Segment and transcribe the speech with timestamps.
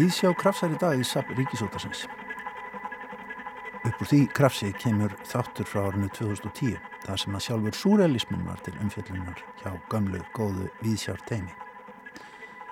[0.00, 2.06] Við sjá krafsar í dag í SAP Ríkisótarsins.
[3.84, 8.62] Upp úr því krafsi kemur þáttur frá árinu 2010 þar sem að sjálfur súrealismin var
[8.64, 11.52] til umfjöllunar hjá gamlu góðu viðsjár teimi.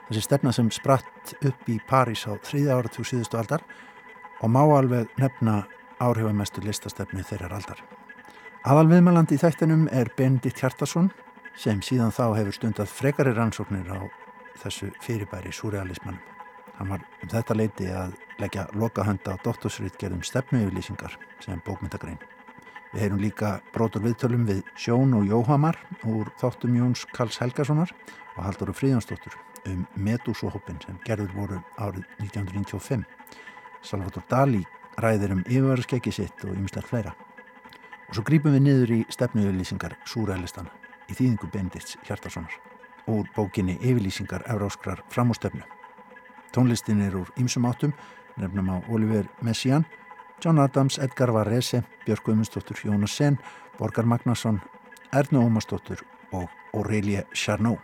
[0.07, 3.67] Þessi stefna sem spratt upp í París á þriðja áratug síðustu aldar
[4.41, 5.59] og má alveg nefna
[6.01, 7.85] áhrifamestu listastefnu þeirrar aldar.
[8.65, 11.13] Aðal viðmælandi í þættinum er Benedikt Hjartarsson
[11.61, 14.01] sem síðan þá hefur stundað frekari rannsóknir á
[14.65, 16.38] þessu fyrirbæri súrealismannum.
[16.79, 22.21] Hann var um þetta leiti að leggja lokahönda á doktorsrýtgerðum stefnuyflýsingar sem bókmyndagrein.
[22.93, 25.77] Við heyrum líka brotur viðtölum við Sjón og Jóhamar
[26.09, 27.91] úr þáttum Jóns Karls Helgasonar
[28.37, 29.35] og Haldur og Fríðansdóttur
[29.69, 33.05] um Medúsóhoppin sem gerður voru árið 1995.
[33.83, 34.63] Salvator Dali
[35.03, 37.15] ræðir um yfirverðarskeggi sitt og ymslar fleira.
[38.09, 40.73] Og svo grípum við niður í stefnuyflýsingar súrealistana
[41.11, 42.55] í þýðingu Bendits Hjartarssonar
[43.09, 45.78] úr bókinni Yfirlýsingar Evráskrar framústefnu.
[46.53, 47.93] Tónlistin er úr ýmsum áttum,
[48.37, 49.87] nefnum á Oliver Messiaen,
[50.45, 53.39] John Adams, Edgar Varese, Björg Guðmundsdóttur, Jónas Sen,
[53.79, 54.61] Borgar Magnason,
[55.13, 57.79] Erna Ómarsdóttur og Aurelie Charnot.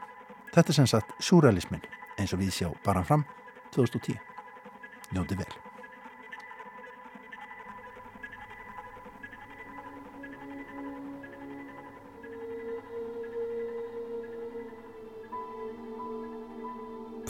[0.54, 1.82] Þetta er sem sagt surrealismin
[2.18, 3.26] eins og við sjá bara fram
[3.74, 4.18] 2010.
[5.14, 5.63] Njóti vel.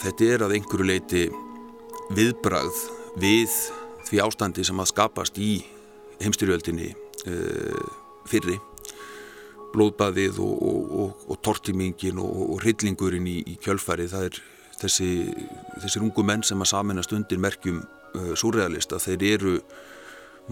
[0.05, 1.21] Þetta er að einhverju leiti
[2.13, 2.75] viðbrað
[3.23, 3.53] við
[4.05, 5.53] því ástandi sem að skapast í
[6.21, 7.87] heimstyrjöldinni uh,
[8.29, 8.59] fyrri.
[9.73, 14.43] Blóðbaðið og, og, og, og tortimingin og hryllingurinn í, í kjölfæri það er
[14.83, 15.09] þessi,
[15.87, 19.57] þessir ungu menn sem að saminast undir merkjum uh, surrealista, þeir eru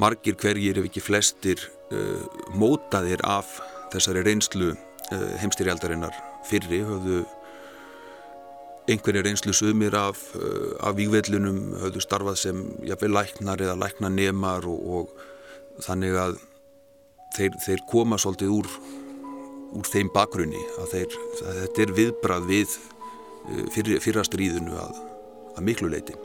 [0.00, 1.60] margir hverjir ef ekki flestir
[1.92, 2.24] uh,
[2.56, 3.58] mótaðir af
[3.92, 4.72] þessari reynslu
[5.12, 6.14] heimstyrjaldarinnar
[6.48, 7.18] fyrri höfðu
[8.90, 14.80] einhverjir einslu sumir af, uh, af vývellunum höfðu starfað sem jafnveg læknar eða læknanemar og,
[14.96, 16.40] og þannig að
[17.36, 18.70] þeir, þeir koma svolítið úr,
[19.78, 25.00] úr þeim bakgrunni að, þeir, að þetta er viðbrað við uh, fyr, fyrra stríðinu að,
[25.54, 26.18] að miklu leiti.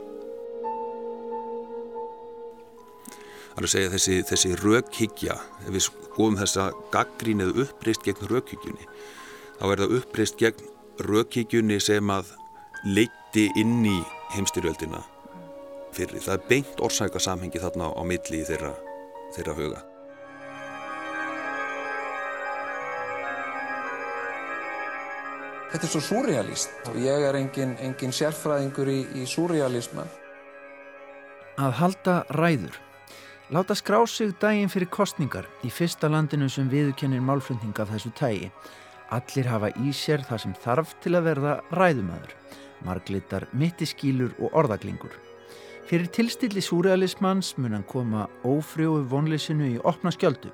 [3.52, 8.28] Það er að segja þessi, þessi rökhyggja, ef við skoðum þessa gaggrín eða uppreist gegn
[8.30, 8.84] rökhyggjunni,
[9.58, 10.68] þá er það uppreist gegn
[11.06, 12.30] rökhyggjunni sem að
[12.86, 13.98] leitti inn í
[14.34, 15.00] heimstyrjöldina
[15.96, 16.20] fyrir.
[16.22, 18.72] Það er beint orsæka samhengi þarna á milli í þeirra,
[19.34, 19.84] þeirra huga.
[25.68, 30.06] Þetta er svo surrealist og ég er engin, engin sérfræðingur í, í surrealisma.
[31.58, 32.78] Að halda ræður.
[33.52, 38.52] Láta skrá sig daginn fyrir kostningar í fyrsta landinu sem viðkennir málflutning af þessu tægi.
[39.12, 42.36] Allir hafa í sér það sem þarf til að verða ræðumæður
[42.86, 45.12] marglitar mittiskýlur og orðaglingur.
[45.88, 50.50] Fyrir tilstilli súrealismans mun hann koma ófrjóðu vonleysinu í opna skjöldu.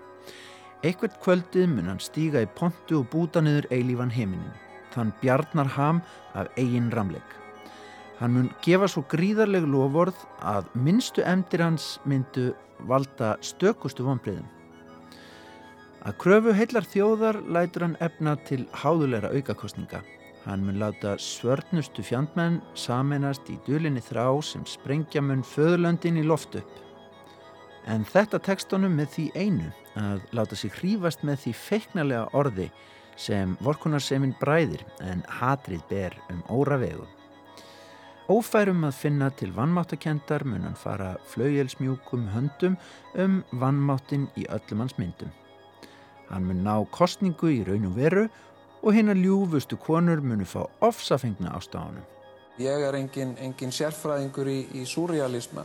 [0.86, 4.52] Ekkert kvöldið mun hann stíga í pontu og búta niður eilífan heiminin.
[4.94, 6.02] Þann bjarnar ham
[6.38, 7.26] af eigin ramleik.
[8.20, 12.52] Hann mun gefa svo gríðarleg lofórð að minnstu emdir hans myndu
[12.86, 14.46] valda stökustu vonbreiðum.
[16.04, 20.02] Að kröfu heillar þjóðar lætur hann efna til háðulegra aukakostninga.
[20.44, 26.58] Hann mun láta svörnustu fjandmenn saminast í dulinni þrá sem sprengja mun föðurlöndin í loft
[26.60, 26.74] upp.
[27.88, 32.68] En þetta tekstunum með því einu að láta sig hrífast með því feiknarlega orði
[33.16, 37.06] sem vorkunarsemin bræðir en hatrið ber um óra vegu.
[38.28, 42.76] Ófærum að finna til vannmáttakendar mun hann fara flaugjelsmjúkum höndum
[43.20, 45.32] um vannmáttin í öllum hans myndum.
[46.28, 48.28] Hann mun ná kostningu í raun og veru
[48.84, 52.04] og hérna ljúfustu konur munu fá ofsafengna ástafanum.
[52.60, 55.64] Ég er engin, engin sérfræðingur í, í surrealisma.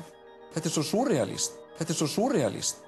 [0.54, 1.60] Þetta er svo surrealist.
[1.78, 2.80] Þetta er svo surrealist.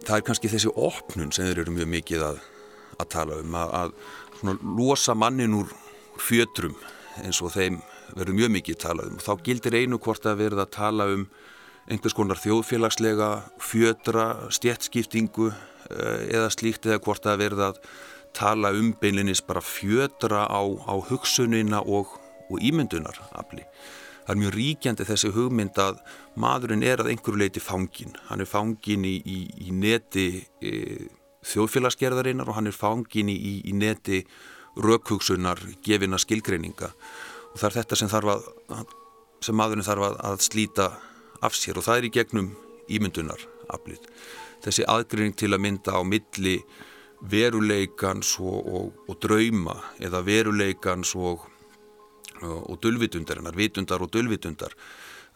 [0.00, 2.42] Það er kannski þessi opnun sem þeir eru mjög mikið að,
[2.96, 3.76] að tala um, að,
[4.40, 5.70] að losa mannin úr
[6.18, 6.74] fjötrum
[7.20, 7.82] eins og þeim
[8.16, 9.20] verður mjög mikið talað um.
[9.22, 11.28] Þá gildir einu hvort að verða að tala um
[11.90, 13.28] einhvers konar þjóðfélagslega
[13.60, 17.80] fjötra, stjettskiptingu Eh, eða slíkt eða hvort það verða að
[18.36, 22.14] tala um beinlinis bara fjötra á, á hugsunina og,
[22.50, 23.64] og ímyndunarafli.
[24.26, 25.98] Það er mjög ríkjandi þessi hugmynd að
[26.38, 28.14] maðurinn er að einhverju leiti fangin.
[28.28, 30.28] Hann er fangin í, í, í neti
[30.62, 30.72] e,
[31.50, 34.22] þjóðfélagsgerðarinnar og hann er fangin í, í neti
[34.78, 36.92] raukhugsunar gefina skilgreininga
[37.50, 38.44] og það er þetta sem, að,
[39.42, 40.86] sem maðurinn þarf að, að slíta
[41.42, 42.52] af sér og það er í gegnum
[42.90, 44.06] ímyndunaraflið
[44.64, 46.58] þessi aðgreining til að mynda á milli
[47.20, 51.44] veruleikans og, og, og drauma eða veruleikans og,
[52.40, 54.72] og, dölvitundarinnar, vitundar og dölvitundar.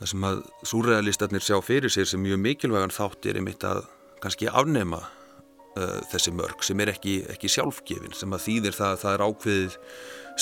[0.00, 3.84] Það sem að súrealistarnir sjá fyrir sér sem mjög mikilvægan þátt er einmitt að
[4.24, 9.02] kannski afnema uh, þessi mörg sem er ekki, ekki sjálfgefin, sem að þýðir það að
[9.04, 9.76] það er ákveðið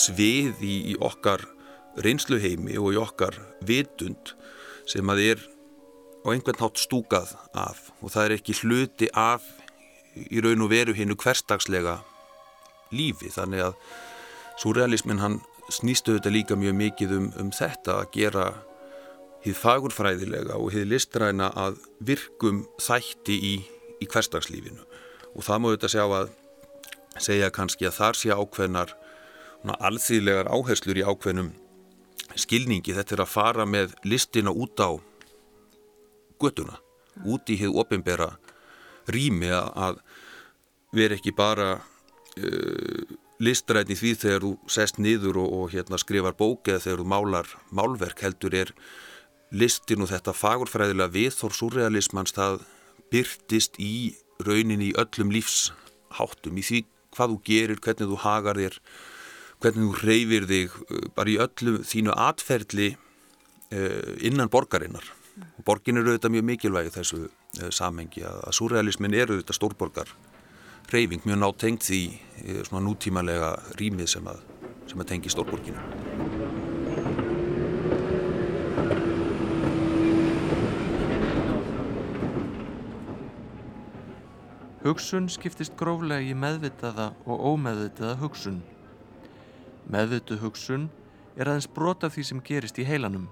[0.07, 1.45] svið í, í okkar
[2.01, 3.37] reynsluheimi og í okkar
[3.69, 4.33] vitund
[4.89, 5.43] sem að er
[6.23, 7.91] á einhvern hátt stúkað af.
[8.03, 9.47] Og það er ekki hluti af
[10.15, 12.01] í raun og veru hinnu hverstagslega
[12.95, 13.33] lífi.
[13.33, 13.79] Þannig að
[14.63, 15.41] surrealismin hann
[15.73, 18.47] snýstu þetta líka mjög mikið um, um þetta að gera
[19.43, 23.55] hið fagurfræðilega og hið listræna að virkum þætti í,
[24.03, 24.85] í hverstagslífinu
[25.33, 26.31] og það má þetta sjá að
[27.23, 28.93] segja kannski að þar sé ákveðnar
[29.63, 31.53] alþýðlegar áherslur í ákveðnum
[32.39, 32.95] skilningi.
[32.97, 34.91] Þetta er að fara með listina út á
[36.43, 36.79] göttuna,
[37.25, 38.33] út í hið ofinbera
[39.11, 40.01] rými að
[40.93, 43.03] vera ekki bara uh,
[43.43, 47.55] listrætni því þegar þú sest niður og, og hérna, skrifar bók eða þegar þú málar
[47.75, 48.75] málverk heldur er
[49.53, 52.63] listin og þetta fagurfræðilega viðþór surrealismans það
[53.13, 58.79] byrtist í raunin í öllum lífsháttum í því hvað þú gerir, hvernig þú hagar þér
[59.63, 65.11] hvernig þú reyfir þig uh, bara í öllum þínu atferðli uh, innan borgarinnar
[65.41, 70.15] og borgin eru auðvitað mjög mikilvægi þessu uh, samhengi að, að surrealismin eru auðvitað stórborgar.
[70.93, 72.03] Reyfing mjög nátt tengt því
[72.67, 74.43] svona nútímalega rýmið sem að,
[74.91, 75.79] sem að tengi stórborginu
[84.83, 88.57] Hugsun skiptist gróflega í meðvitaða og ómeðvitaða hugsun.
[89.87, 90.89] Meðvituð hugsun
[91.37, 93.29] er aðeins brot af því sem gerist í heilanum.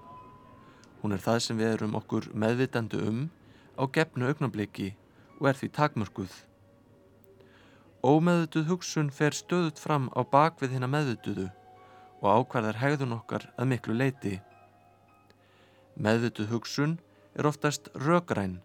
[1.00, 3.20] Hún er það sem við erum okkur meðvitandu um
[3.80, 4.90] á gefnu augnabliki
[5.40, 6.32] og er því takmörkuð.
[8.04, 11.46] Ómeðvituð hugsun fer stöðut fram á bakvið hinn að meðvituðu
[12.20, 14.34] og ákvarðar hegðun okkar að miklu leiti.
[15.96, 16.98] Meðvituð hugsun
[17.36, 18.60] er oftast rögræn,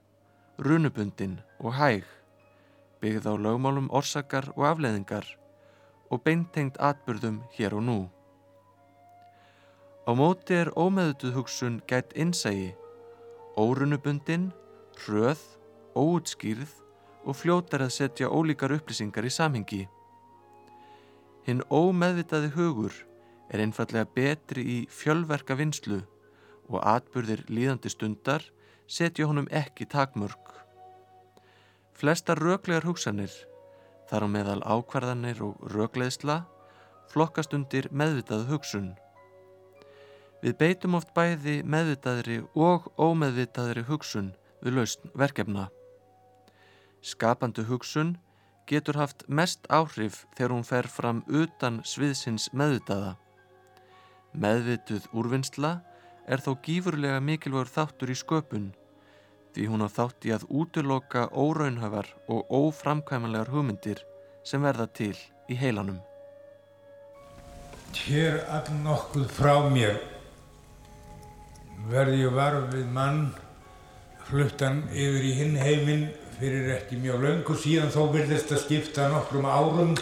[0.60, 2.04] runubundin og hæg,
[3.00, 5.28] byggð á lögmálum orsakar og afleðingar
[6.12, 8.00] og beintengt atbyrðum hér og nú.
[10.06, 12.76] Á móti er ómeðutuð hugsun gætt innsægi,
[13.58, 14.52] órunubundin,
[15.02, 15.42] hröð,
[15.98, 16.74] óutskýrð
[17.26, 19.82] og fljótar að setja ólíkar upplýsingar í samhengi.
[21.48, 22.94] Hinn ómeðvitaði hugur
[23.50, 26.04] er einfallega betri í fjölverka vinslu
[26.70, 28.46] og atbyrðir líðandi stundar
[28.86, 30.54] setja honum ekki takmörg.
[31.98, 33.34] Flestar röglegar hugsanir
[34.06, 36.44] Þar á meðal ákvarðanir og rögleðsla
[37.10, 38.92] flokkast undir meðvitað hugsun.
[40.46, 44.28] Við beitum oft bæði meðvitaðri og ómeðvitaðri hugsun
[44.62, 45.64] við lausn verkefna.
[47.02, 48.12] Skapandi hugsun
[48.70, 53.16] getur haft mest áhrif þegar hún fer fram utan sviðsins meðvitaða.
[54.38, 55.80] Meðvituð úrvinnsla
[56.30, 58.72] er þó gífurlega mikilvægur þáttur í sköpun
[59.56, 64.06] því hún á þátt í að útiloka óraunhafar og óframkvæmanlegar hugmyndir
[64.46, 65.16] sem verða til
[65.50, 66.04] í heilanum.
[67.96, 70.04] Hér all nokkuð frá mér
[71.92, 73.26] verði ég varf við mann
[74.26, 76.08] fluttan yfir í hinn heiminn
[76.40, 79.94] fyrir ekki mjög löngu síðan þó virðist að skipta nokkrum árum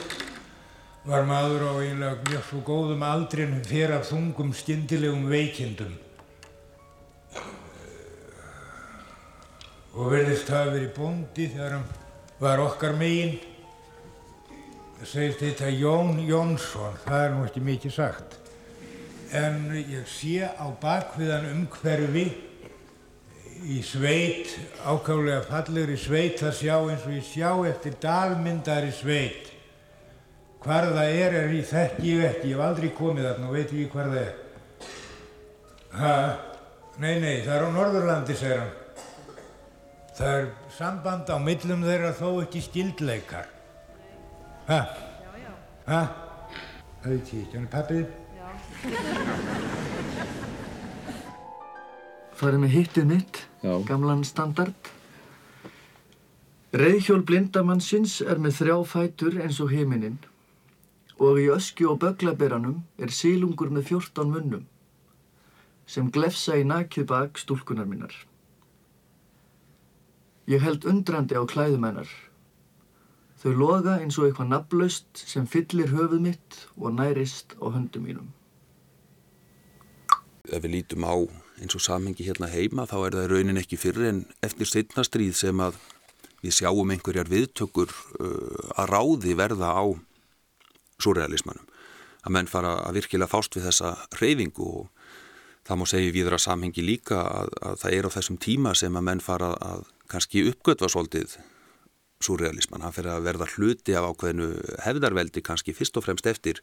[1.03, 5.97] var maður á einlega mjög svo góðum aldri en fyrir af þungum skindilegum veikindum
[9.93, 11.91] og verðist hafa verið bóndi þegar hann
[12.41, 13.37] var okkar megin.
[15.03, 18.42] Segist þetta Jón Jónsson, það er nú ekki mikið sagt.
[19.33, 22.27] En ég sé á bakviðan umhverfi
[23.65, 24.51] í sveit,
[24.85, 29.49] ákálega fallegri sveit, það sjá eins og ég sjá eftir dalmyndari sveit.
[30.63, 33.73] Hvar það er er ég þekk ég ekki, ég hef aldrei komið þarna og veit
[33.73, 34.33] ekki hvar það er.
[35.97, 36.15] Ha,
[37.01, 38.73] nei, nei, það er á Norðurlandi, segir hann.
[40.13, 43.49] Það er samband á millum þeirra þó ekki skildleikar.
[44.69, 44.77] Hæ?
[44.77, 45.53] Já, já.
[45.89, 46.01] Hæ?
[47.07, 48.22] Ég ekki, hann er pappið?
[52.43, 53.77] Er með hittið mitt, Já.
[53.87, 54.89] gamlan standard.
[56.75, 60.19] Reyðhjól blindamannsins er með þrjá fætur eins og heiminin
[61.21, 64.67] og í öskju og böglaberanum er sílungur með fjórtán munnum
[65.87, 68.11] sem glefsa í nakið bak stúlkunar minnar.
[70.51, 72.11] Ég held undrandi á klæðum hennar.
[73.39, 78.31] Þau loga eins og eitthvað nafnlaust sem fyllir höfuð mitt og nærist á höndum mínum.
[80.43, 81.15] Ef við lítum á
[81.63, 85.61] eins og samhengi hérna heima þá er það raunin ekki fyrir en eftir setnastríð sem
[85.63, 85.77] að
[86.43, 89.85] við sjáum einhverjar viðtökur uh, að ráði verða á
[90.99, 91.63] surrealismannum.
[92.27, 94.91] að menn fara að virkilega fást við þessa reyfingu og
[95.63, 99.07] það má segja viðra samhengi líka að, að það er á þessum tíma sem að
[99.07, 101.39] menn fara að kannski uppgötva svolítið
[102.19, 104.51] surrealisman, hann fyrir að verða hluti af ákveðinu
[104.83, 106.59] hefðarveldi kannski fyrst og fremst eftir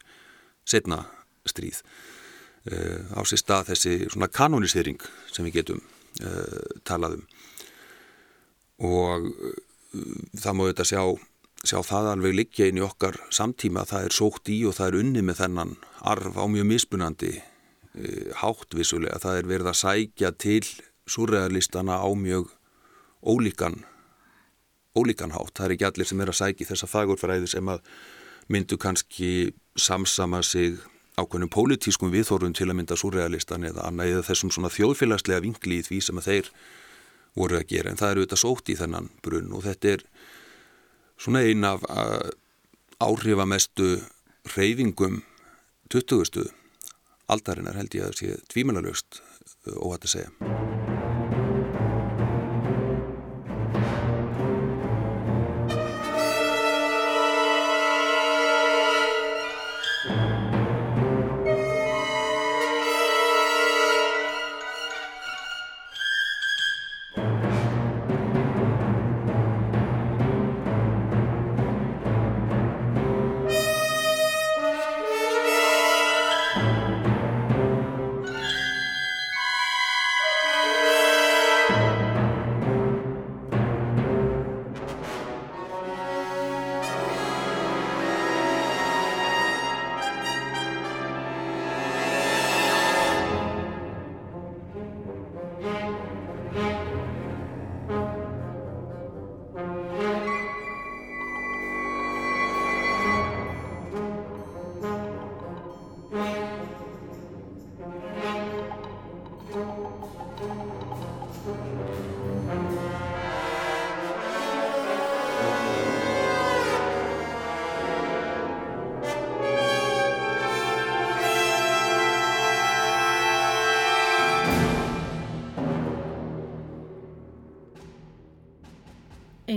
[0.69, 1.07] setna
[1.49, 2.20] stríð uh,
[2.61, 5.01] á sér stað þessi svona kanonisering
[5.33, 5.81] sem við getum
[6.21, 7.23] uh, talað um.
[8.85, 9.55] Og uh,
[10.37, 11.03] það má auðvitað sjá
[11.61, 13.85] sjá það alveg liggja inn í okkar samtíma.
[13.85, 15.75] Það er sókt í og það er unni með þennan
[16.09, 17.35] arf á mjög mismunandi
[18.39, 20.63] háttvísulega, það er verið að sækja til
[21.11, 22.53] surrealistana á mjög
[23.19, 23.81] ólíkan
[24.95, 27.83] ólíkan hátt, það er ekki allir sem er að sækja þessa fagurfræði sem að
[28.51, 30.79] myndu kannski samsama sig
[31.21, 35.85] ákveðnum pólitískum viðþórun til að mynda surrealistan eða annað eða þessum svona þjóðfélagslega vingli í
[35.87, 36.51] því sem að þeir
[37.37, 40.05] voru að gera en það eru auðvitað sókt í þennan brunn og þetta er
[41.21, 41.85] svona ein af
[43.01, 43.91] áhrifamestu
[44.55, 45.21] reyfingum
[45.93, 46.47] 20.
[47.31, 49.21] aldarinnar held ég að það sé tvímanalögst
[49.77, 50.90] óhætt að segja.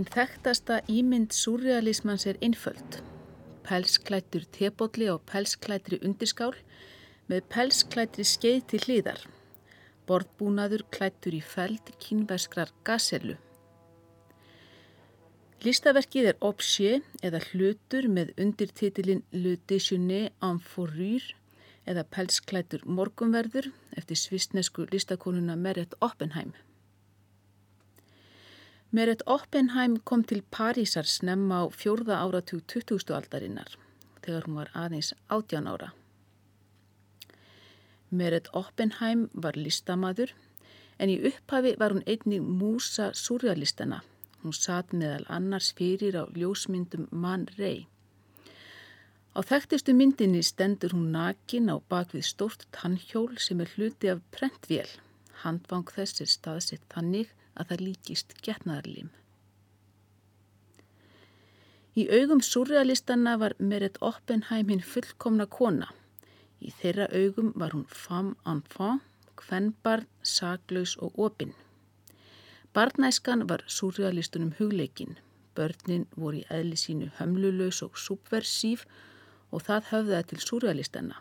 [0.05, 2.99] Einn þekktasta ímynd surrealismans er innföld.
[3.65, 6.53] Pelsklættur tebótli og pelsklættri undirskál
[7.33, 9.23] með pelsklættri skeið til hlýðar.
[10.05, 13.39] Borðbúnaður klættur í feld kínverskrar gasellu.
[15.65, 19.25] Listaverkið er objet eða hlutur með undirtitilinn
[20.45, 21.33] en fourrure
[21.89, 26.53] eða pelsklættur morgunverður eftir svistnesku listakonuna Meret Oppenheim.
[28.95, 33.09] Meret Oppenheim kom til Parísar snemma á fjórða áratug 20.
[33.17, 33.73] aldarinnar
[34.23, 35.89] þegar hún var aðeins 18 ára.
[38.15, 40.31] Meret Oppenheim var listamadur
[41.03, 44.05] en í upphafi var hún einni músa surrealistana.
[44.45, 47.89] Hún satt meðal annars fyrir á ljósmyndum Man Ray.
[49.35, 54.87] Á þekktistu myndinni stendur hún nakin á bakvið stórt tannhjól sem er hluti af prentvél.
[55.43, 59.11] Handvang þess er staðsitt þannig að það líkist getnaðarlim.
[61.95, 65.93] Í augum surrealistana var Meret Oppenheim hinn fullkomna kona.
[66.59, 69.05] Í þeirra augum var hún femme enfant,
[69.39, 71.55] kvennbarn, saglaus og opinn.
[72.75, 75.19] Barnæskan var surrealistunum hugleikin.
[75.55, 78.83] Börnin voru í eðli sínu hömluleus og subversiv
[79.55, 81.21] og það höfðaði til surrealistana.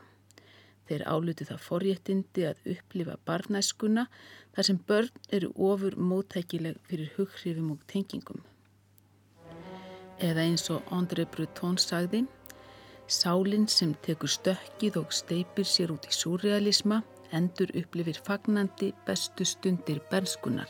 [0.88, 4.08] Þeir áluti það forréttindi að upplifa barnæskuna
[4.56, 8.44] þar sem börn eru ofur móttækileg fyrir hughrifum og tengingum.
[10.20, 12.26] Eða eins og André Breton sagði,
[13.08, 17.02] sálinn sem tekur stökkið og steipir sér út í surrealisma
[17.34, 20.70] endur upplifir fagnandi bestu stundir bernskunar.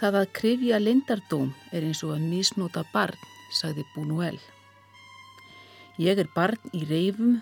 [0.00, 3.18] Það að krifja lindardóm er eins og að misnóta barn,
[3.52, 4.38] sagði Buñuel.
[6.00, 7.40] Ég er barn í reifum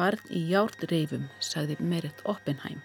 [0.00, 2.80] Barn í járnreifum, sagði Merit Oppenheim.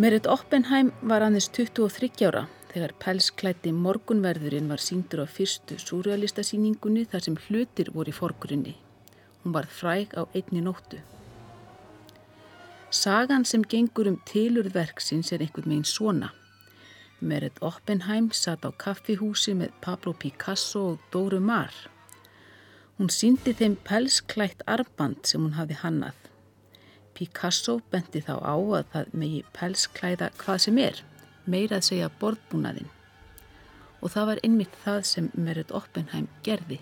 [0.00, 7.26] Merit Oppenheim var aðeins 23 ára þegar pelsklætti morgunverðurinn var síndur á fyrstu surrealistasíningunni þar
[7.26, 8.76] sem hlutir voru í forgrunni.
[9.42, 11.02] Hún var fræg á einni nóttu.
[12.90, 16.30] Sagan sem gengur um tilurðverksins er einhvern veginn svona.
[17.20, 21.74] Merit Oppenheim satt á kaffihúsi með Pablo Picasso og Dóru Marr.
[23.00, 26.16] Hún síndi þeim pelsklætt arband sem hún hafi hannað.
[27.16, 30.98] Picasso benti þá á að það megi pelsklæða hvað sem er,
[31.48, 32.90] meirað segja borðbúnaðinn.
[34.04, 36.76] Og það var einmitt það sem Merit Oppenheim gerði.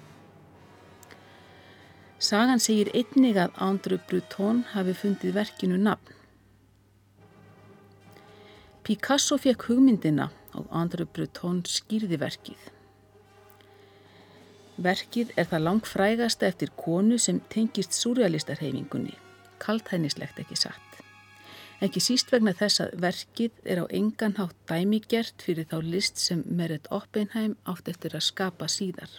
[2.19, 6.17] Sagan segir einnig að Andrew Breton hafi fundið verkinu nafn.
[8.83, 12.59] Picasso fekk hugmyndina og Andrew Breton skýrði verkið.
[14.79, 19.17] Verkið er það langt frægast eftir konu sem tengist surrealistarhefingunni,
[19.59, 21.01] kaltænislegt ekki satt.
[21.83, 26.45] Ekki síst vegna þess að verkið er á engan hátt dæmigert fyrir þá list sem
[26.47, 29.11] Meret Oppenheim átt eftir að skapa síðar.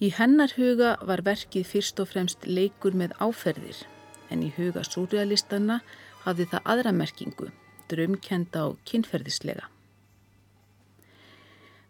[0.00, 3.84] Í hennar huga var verkið fyrst og fremst leikur með áferðir
[4.32, 5.82] en í huga súrealistana
[6.24, 7.52] hafði það aðra merkingu,
[7.92, 9.68] drömkenda og kynferðislega.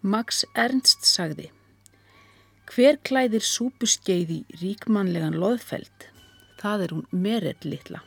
[0.04, 1.46] Max Ernst sagði
[2.68, 6.10] Hver klæðir súpuskeiði ríkmannlegan loðfeld?
[6.60, 8.02] Það er hún meret litla.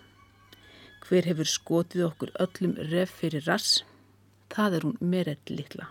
[1.07, 3.79] Hver hefur skotið okkur öllum ref fyrir rass?
[4.53, 5.89] Það er hún meret litla.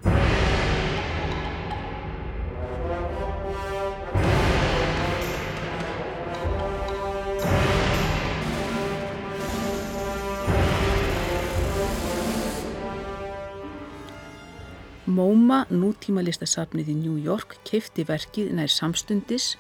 [15.17, 19.55] MoMA, nútímalistasafnið í New York, keifti verkið nær samstundis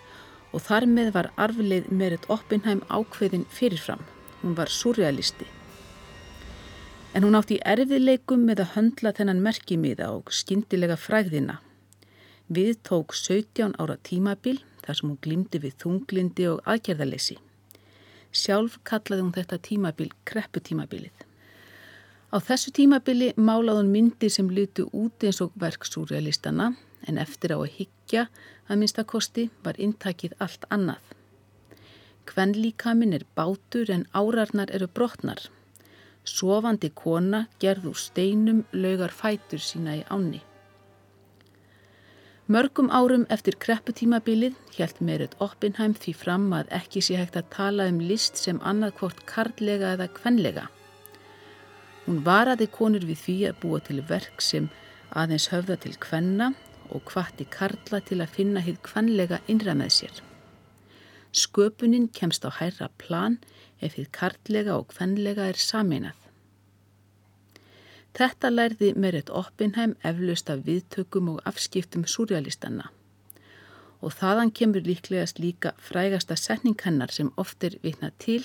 [0.52, 4.02] og þar með var arfleið Merit Oppenheim ákveðin fyrirfram.
[4.42, 5.46] Hún var surrealisti.
[7.16, 11.60] En hún átti í erfiðleikum með að höndla þennan merkimiða og skindilega fræðina.
[12.52, 17.38] Við tók 17 ára tímabil þar sem hún glimti við þunglindi og aðgerðalessi.
[18.36, 21.25] Sjálf kallaði hún þetta tímabil krepputímabilið.
[22.36, 26.66] Á þessu tímabili málaði hún myndir sem lutu út eins og verksúrjalistana
[27.08, 28.24] en eftir á að higgja
[28.68, 31.00] að minnstakosti var intakið allt annað.
[32.28, 35.40] Kvenlíkamin er bátur en árarnar eru brotnar.
[36.28, 40.44] Sofandi kona gerð úr steinum laugar fætur sína í áni.
[42.52, 47.88] Mörgum árum eftir krepputímabilið hjælt Merit Oppenheim því fram að ekki sé hægt að tala
[47.88, 50.68] um list sem annað hvort karlega eða kvenlega.
[52.06, 54.68] Hún varaði konur við því að búa til verk sem
[55.10, 56.52] aðeins höfða til kvenna
[56.94, 60.20] og hvati karla til að finna hitt kvenlega innra með sér.
[61.36, 63.40] Sköpunin kemst á hærra plan
[63.82, 66.14] ef hitt karlega og kvenlega er saminað.
[68.16, 72.92] Þetta lærði Merit Oppenheim eflaust af viðtökum og afskiptum surrealistanna
[74.04, 78.44] og þaðan kemur líklegast líka frægasta setning hennar sem oft er vitnað til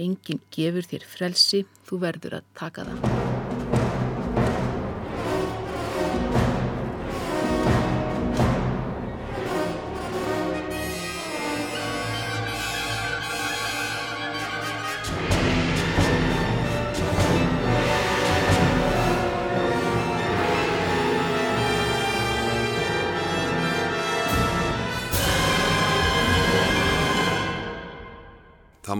[0.00, 3.21] Engin gefur þér frelsi, þú verður að taka það.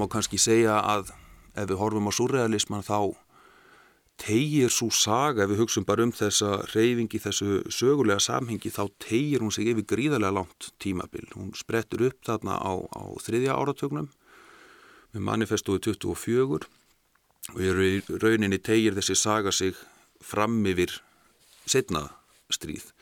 [0.02, 1.12] Má kannski segja að
[1.54, 3.14] ef við horfum á surrealisman þá
[4.22, 9.42] tegir svo saga, ef við hugsun bara um þessa reyfingi, þessu sögulega samhengi, þá tegir
[9.42, 11.24] hún sig yfir gríðarlega langt tímabil.
[11.34, 14.10] Hún sprettur upp þarna á, á þriðja áratögnum
[15.12, 16.68] með manifestuðu 24
[17.52, 17.72] og í
[18.22, 19.74] rauninni tegir þessi saga sig
[20.22, 21.00] fram yfir
[21.66, 22.06] setna
[22.52, 22.92] stríð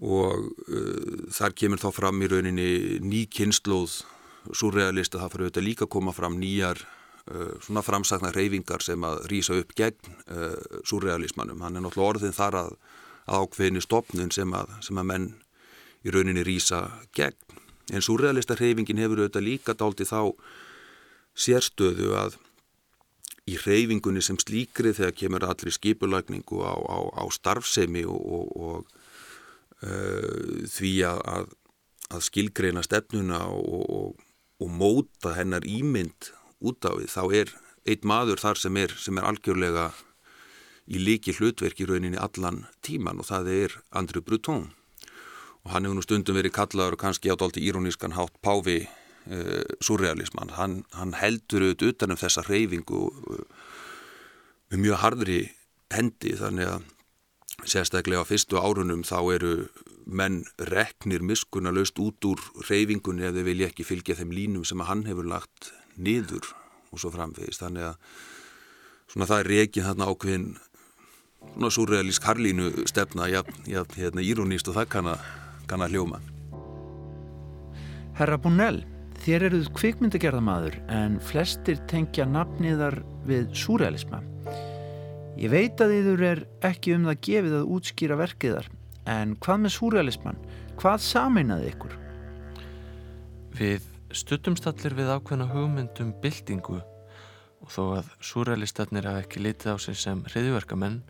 [0.00, 4.02] og uh, þar kemur þá fram í rauninni ný kynnslóð
[4.52, 9.22] surrealista það fyrir auðvitað líka að koma fram nýjar uh, svona framsakna reyfingar sem að
[9.32, 11.62] rýsa upp gegn uh, surrealismannum.
[11.64, 12.74] Hann er náttúrulega orðin þar að,
[13.26, 15.30] að ákveðinu stopnun sem að, sem að menn
[16.04, 17.58] í rauninni rýsa gegn.
[17.90, 20.30] En surrealista reyfingin hefur auðvitað líka dálti þá
[21.34, 22.38] sérstöðu að
[23.50, 29.86] í reyfingunni sem slíkri þegar kemur allir skipulagningu á, á, á starfsemi og, og, og
[29.86, 31.54] uh, því að,
[32.10, 34.26] að skilgreina stefnuna og, og
[34.60, 37.52] og móta hennar ímynd út á því þá er
[37.88, 39.90] einn maður þar sem er, sem er algjörlega
[40.90, 44.70] í líki hlutverk í rauninni allan tíman og það er Andrew Breton.
[45.64, 50.54] Og hann hefur nú stundum verið kallaður og kannski ádálti írónískan hátt Páfi uh, surrealisman
[50.56, 53.44] hann, hann heldur auðvitað utanum þessa reyfingu uh,
[54.72, 55.40] með mjög hardri
[55.92, 56.88] hendi þannig að
[57.68, 59.54] sérstaklega á fyrstu árunum þá eru
[60.10, 64.82] menn reknir miskuna löst út úr reyfingunni ef þeir vilja ekki fylgja þeim línum sem
[64.86, 66.48] hann hefur lagt niður
[66.90, 67.62] og svo framvegist.
[67.62, 67.96] Þannig að
[69.10, 70.48] svona, það er reygin þarna ákveðin
[71.40, 75.28] svona surrealísk harlínu stefna, já, já, hérna íróníst og það kann að,
[75.70, 76.20] kann að hljóma.
[78.18, 78.82] Herra Búnell,
[79.24, 84.20] þér eruð kvikmyndagerðamadur en flestir tengja nafniðar við surrealisma.
[85.40, 88.68] Ég veit að yfir er ekki um það gefið að útskýra verkiðar
[89.10, 90.36] En hvað með súrealisman?
[90.78, 91.94] Hvað sameinaði ykkur?
[93.58, 96.78] Við stuttumstallir við ákveðna hugmyndum byltingu
[97.60, 101.00] og þó að súrealistarnir hafa ekki litið á sig sem hriðverkamenn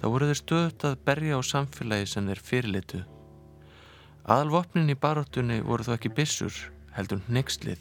[0.00, 3.02] þá voru þeir stöðut að berja á samfélagi sem þeir fyrirlitu.
[4.28, 6.58] Aðalvopnin í baróttunni voru þó ekki bissur,
[6.94, 7.80] heldur nextlið.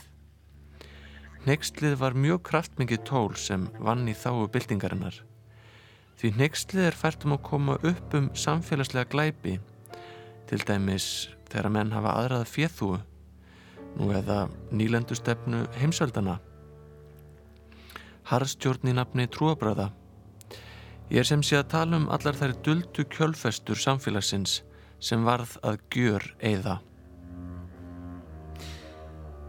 [1.48, 5.27] Nextlið var mjög kraftmikið tól sem vann í þáu byltingarinnar.
[6.18, 9.60] Því nextlið er fært um að koma upp um samfélagslega glæpi,
[10.50, 12.98] til dæmis þegar menn hafa aðrað fjöþúu,
[13.98, 16.40] nú eða nýlendustefnu heimsveldana
[18.28, 19.88] harðstjórn í nafni trúabræða.
[21.08, 24.62] Ég er sem sé að tala um allar þær duldu kjölfestur samfélagsins
[25.00, 26.80] sem varð að gjör eiða.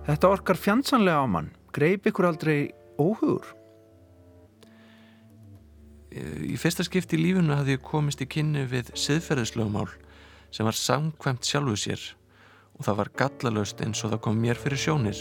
[0.06, 1.50] Þetta orkar fjandsanlega á mann.
[1.74, 3.57] Greip ykkur aldrei óhugur?
[6.18, 9.88] Í fyrsta skipti í lífunu hafði ég komist í kynni við siðferðislögumál
[10.54, 12.04] sem var samkvæmt sjálfu sér
[12.78, 15.20] og það var gallalöst eins og það kom mér fyrir sjónir.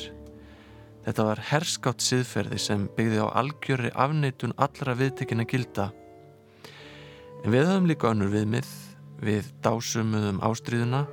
[1.05, 5.91] Þetta var herskátt siðferði sem byggði á algjöri afneitun allra viðtekina gilda.
[7.43, 8.67] En við höfum líka önnur viðmið,
[9.23, 11.05] við dásumuðum ástríðuna,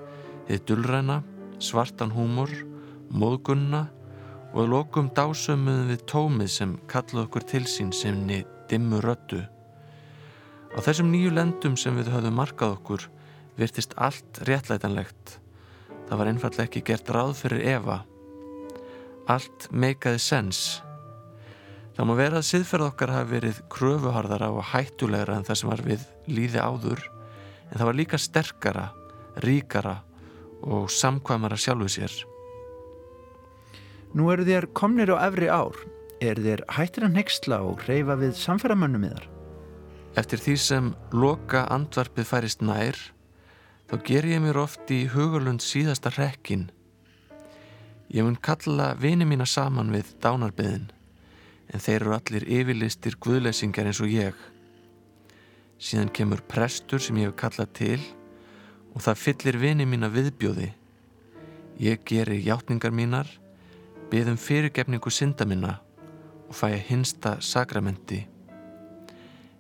[0.49, 1.21] þið dullræna,
[1.63, 2.51] svartan húmor,
[3.15, 3.87] móðgunna
[4.55, 9.54] og lokum dásumuðum við tómið sem kallaði okkur til sín sem niður dimmu röttu.
[10.75, 13.07] Á þessum nýju lendum sem við höfum markað okkur
[13.59, 15.39] virtist allt réttlætanlegt.
[16.09, 18.03] Það var einfallega ekki gert ráð fyrir Eva
[19.31, 20.61] allt meikaði sens.
[21.95, 25.83] Það má vera að siðferð okkar hafi verið kröfuharðara og hættulegra en það sem var
[25.87, 27.05] við líði áður
[27.71, 28.87] en það var líka sterkara,
[29.45, 29.99] ríkara
[30.65, 32.17] og samkvæmara sjálfu sér.
[34.15, 35.79] Nú eru þér komnir á efri ár.
[36.23, 39.34] Er þér hættir að nextla og reyfa við samferðamönnum yðar?
[40.15, 42.95] Eftir því sem loka andvarpið færist nær,
[43.91, 46.69] þá ger ég mér oft í hugulund síðasta rekkin
[48.15, 50.91] Ég mun kalla vini mína saman við dánarbyðin
[51.75, 54.35] en þeir eru allir yfirlistir guðleysingar eins og ég.
[55.83, 58.03] Síðan kemur prestur sem ég hef kallað til
[58.95, 60.69] og það fyllir vini mína viðbjóði.
[61.83, 63.27] Ég gerir hjáttningar mínar,
[64.13, 65.81] byðum fyrirgefningu synda minna
[66.47, 68.21] og fæ að hinsta sakramenti.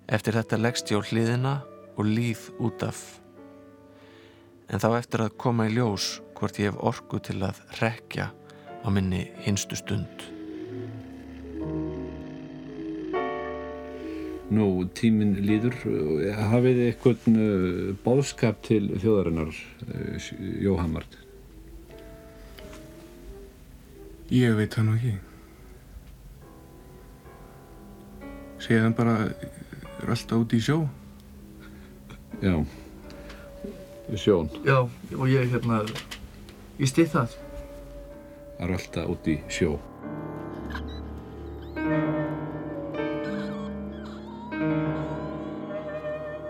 [0.05, 1.55] Eftir þetta leggst ég á hliðina
[1.97, 3.01] og líð út af.
[4.69, 8.29] En þá eftir að koma í ljós hvort ég hef orku til að rekja
[8.85, 10.27] á minni hinstu stund.
[14.53, 15.77] Nú, tíminn líður.
[16.37, 19.57] Hafið þið eitthvað uh, bóðskap til þjóðarinnar,
[19.89, 20.27] uh,
[20.61, 21.17] Jóhammard?
[24.35, 25.15] Ég veit það nú ekki.
[28.65, 29.17] Séðan bara
[30.05, 30.83] er alltaf út í sjó.
[32.45, 32.59] Já,
[34.21, 34.51] sjón.
[34.67, 34.85] Já,
[35.17, 35.81] og ég hérna,
[36.77, 37.37] ég stið það.
[38.61, 39.79] Er alltaf út í sjó.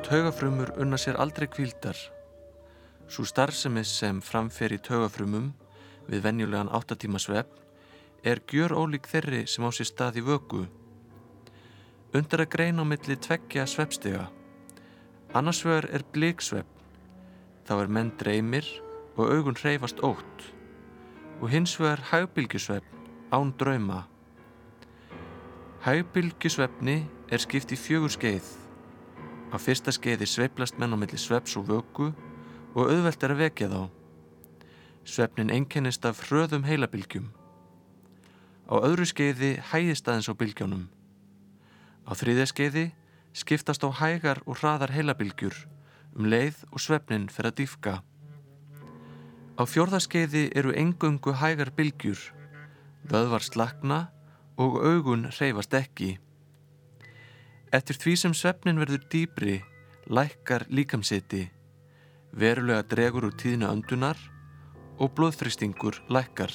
[0.05, 1.97] Taugafrumur unna sér aldrei kvíldar.
[3.07, 5.53] Svo starfsemið sem framfer í taugafrumum
[6.11, 7.62] við venjulegan áttatíma svefn
[8.25, 10.67] er gjör ólík þeirri sem á sér stað í vöku.
[12.14, 14.29] Undar að greina á milli tveggja svefstega.
[15.35, 16.70] Annarsvegar er bliksvefn.
[17.66, 18.68] Þá er menn dreymir
[19.16, 20.44] og augun hreyfast ótt.
[21.42, 24.05] Og hins vegar hægbylgjusvefn án drauma.
[25.83, 26.96] Hægbylgjusvefni
[27.35, 28.46] er skipt í fjögur skeið.
[29.50, 32.12] Á fyrsta skeiði sveiplast menn á milli sveps og vöku
[32.79, 33.83] og auðvelt er að vekja þá.
[35.03, 37.33] Svefnin einkennist af hröðum heilabylgjum.
[38.70, 40.87] Á öðru skeiði hægist aðeins á bylgjónum.
[42.05, 42.85] Á þriðja skeiði
[43.35, 45.57] skiptast á hægar og hraðar heilabylgjur
[46.14, 47.95] um leið og svefnin fer að dýfka.
[49.55, 52.21] Á fjórðaskeiði eru engungu hægar bylgjur,
[53.11, 54.01] vöðvar slakna
[54.59, 56.17] og augun hreyfast ekki.
[57.75, 59.57] Eftir því sem svefnin verður dýbri,
[60.07, 61.49] lækkar líkamsiti,
[62.35, 64.19] verulega dregur úr tíðinu öndunar
[64.99, 66.55] og blóðþristingur lækkar.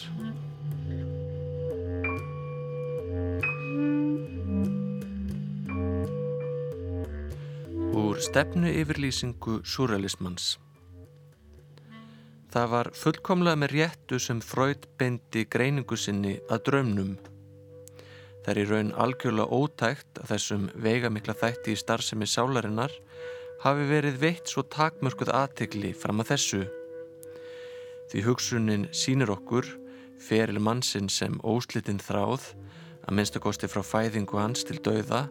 [8.09, 10.55] Úr stefnu yfirlýsingu surrealismans.
[12.49, 17.11] Það var fullkomlega með réttu sem Freud beindi greiningu sinni að draumnum.
[18.41, 22.95] Það er í raun algjörlega ótækt að þessum veigamikla þætti í starfsemi sálarinnar
[23.61, 26.63] hafi verið veitt svo takmörkuð aðtegli fram að þessu.
[28.09, 29.69] Því hugsunin sínir okkur,
[30.17, 32.55] feril mannsinn sem óslitinn þráð,
[33.05, 35.27] að minnstakosti frá fæðingu hans til dauða,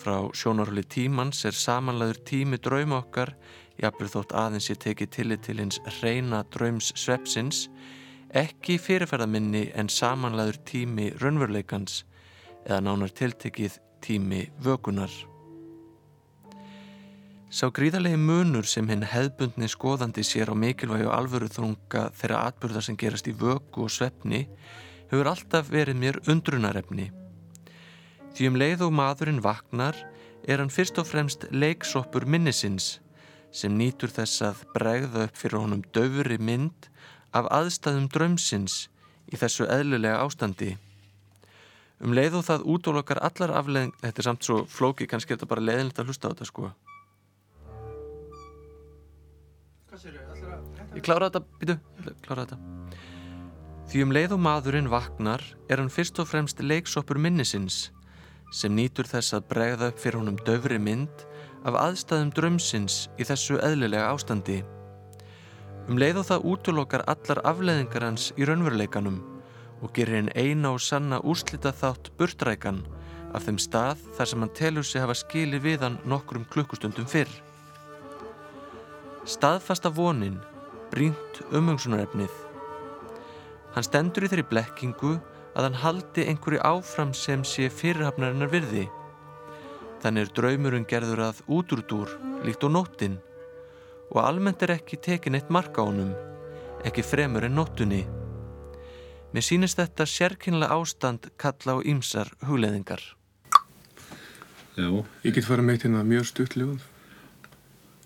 [0.00, 3.34] frá sjónarhóli tímans er samanlegur tími drauma okkar,
[3.80, 7.66] jafnveg þótt aðeins ég teki tillit til hins reyna draums svepsins,
[8.36, 12.04] ekki fyrirferðaminni en samanlæður tími raunveruleikans
[12.66, 15.12] eða nánar tiltekið tími vökunar.
[17.46, 22.84] Sá gríðarlegi munur sem hinn hefðbundni skoðandi sér á mikilvægi og alvöru þrunga þeirra atbyrðar
[22.84, 24.42] sem gerast í vöku og svefni
[25.12, 27.12] hefur alltaf verið mér undrunarefni.
[28.36, 29.96] Því um leið og maðurinn vaknar
[30.44, 32.98] er hann fyrst og fremst leiksoppur minnisins
[33.48, 36.90] sem nýtur þess að bregða upp fyrir honum döfuri mynd
[37.32, 38.90] af aðstæðum drömsins
[39.32, 40.74] í þessu eðlulega ástandi.
[42.04, 45.52] Um leið og það útólokar allar afleðing, þetta er samt svo flóki, kannski er þetta
[45.54, 46.70] bara leðinlegt að hlusta á þetta sko.
[50.92, 51.80] Ég klára þetta, býtu,
[52.28, 52.60] klára þetta.
[53.88, 55.40] Því um leið og maðurinn vaknar
[55.72, 57.86] er hann fyrst og fremst leiksoppur minnisins
[58.50, 61.24] sem nýtur þess að bregða upp fyrir honum döfri mynd
[61.66, 64.60] af aðstæðum drömsins í þessu eðlilega ástandi.
[65.86, 69.18] Um leið og það útlokkar allar afleðingar hans í raunveruleikanum
[69.82, 72.82] og gerir einn eina og sanna úrslita þátt burtrækan
[73.34, 77.30] af þeim stað þar sem hann telur sig hafa skili við hann nokkrum klukkustundum fyrr.
[79.26, 80.38] Staðfasta vonin,
[80.92, 82.30] brínt umhengsunarefnið.
[83.74, 85.16] Hann stendur í þeirri blekkingu
[85.56, 88.84] að hann haldi einhverju áfram sem sé fyrirhafnarinnar virði.
[90.02, 92.12] Þannig er draumurinn gerður að útrúdúr
[92.44, 93.16] líkt á nóttin
[94.12, 96.12] og almennt er ekki tekin eitt marka á honum,
[96.84, 98.04] ekki fremur en nóttunni.
[99.32, 103.00] Mér sínist þetta sérkynlega ástand kalla á ýmsar hugleðingar.
[104.76, 104.92] Já.
[105.24, 106.84] Ég get farið meitt hérna mjög stutt ljóð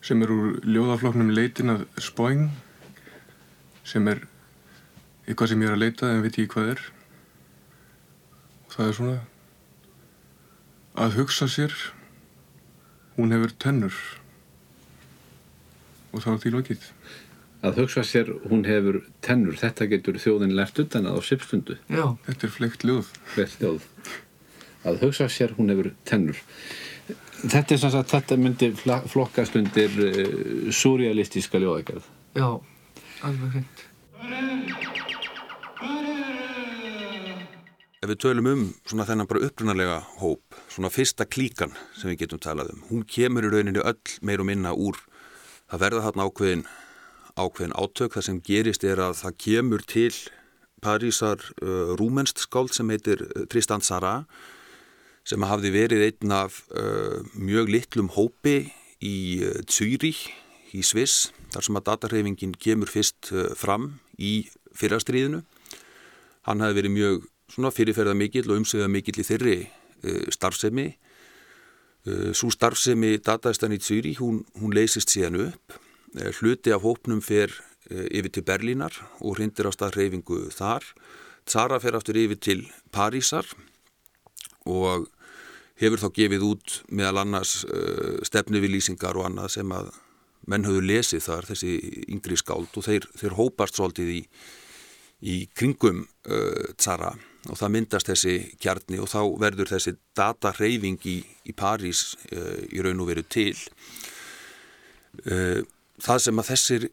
[0.07, 2.47] sem er úr ljóðafloknum leitin að spóing
[3.85, 4.23] sem er
[5.27, 6.85] eitthvað sem ég er að leita en veit ég hvað er
[8.81, 9.19] það er svona
[11.01, 11.75] að hugsa sér
[13.19, 13.97] hún hefur tennur
[16.11, 16.87] og þá er því lokið.
[17.61, 21.77] Að hugsa sér hún hefur tennur þetta getur þjóðin lært utan að á sipstundu.
[21.93, 23.11] Já, Þetta er fleikt ljóð.
[23.37, 23.85] Ljóð.
[24.89, 26.41] Að hugsa sér hún hefur tennur.
[27.41, 32.09] Þetta er sem sagt, þetta myndi flokkast undir uh, surrealistíska ljóðagerð.
[32.37, 32.49] Já,
[33.29, 33.85] alveg hreint.
[38.01, 42.39] Ef við tölum um svona þennan bara upprunalega hóp, svona fyrsta klíkan sem við getum
[42.41, 44.97] talað um, hún kemur í rauninni öll meir og minna úr,
[45.69, 46.63] það verða þarna ákveðin,
[47.37, 50.15] ákveðin átök, það sem gerist er að það kemur til
[50.81, 54.23] Parísar uh, rúmenst skáld sem heitir uh, Tristan Sarra
[55.29, 58.71] sem hafði verið einn af uh, mjög litlum hópi
[59.05, 60.23] í uh, Zürich
[60.73, 65.43] í Sviss, þar sem að datarhefingin kemur fyrst uh, fram í fyrrastriðinu.
[66.49, 70.89] Hann hafði verið mjög svona fyrirferða mikill og umsögða mikill í þeirri uh, starfsemi.
[72.07, 75.79] Uh, Svo starfsemi dataðistan í Züri, hún, hún leysist síðan upp.
[76.17, 77.55] Uh, hluti af hópnum fer
[77.91, 80.85] yfir til Berlínar og hrindir á stað reyfingu þar.
[81.49, 82.61] Zara fer aftur yfir til
[82.95, 83.49] Parísar
[84.69, 85.09] og
[85.81, 89.91] hefur þá gefið út meðal annars uh, stefnu við lýsingar og annað sem að
[90.51, 91.73] menn höfðu lesið þar, þessi
[92.11, 94.21] yngri skáld og þeir, þeir hópast svolítið í,
[95.21, 97.15] í kringum uh, Zara
[97.49, 102.83] og það myndast þessi kjarni og þá verður þessi datareyfing í, í París uh, í
[102.85, 103.55] raun og veru til.
[105.25, 105.63] Uh,
[106.01, 106.89] það sem að þessir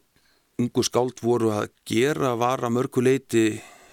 [0.58, 3.44] ungu skáld voru að gera var að mörguleiti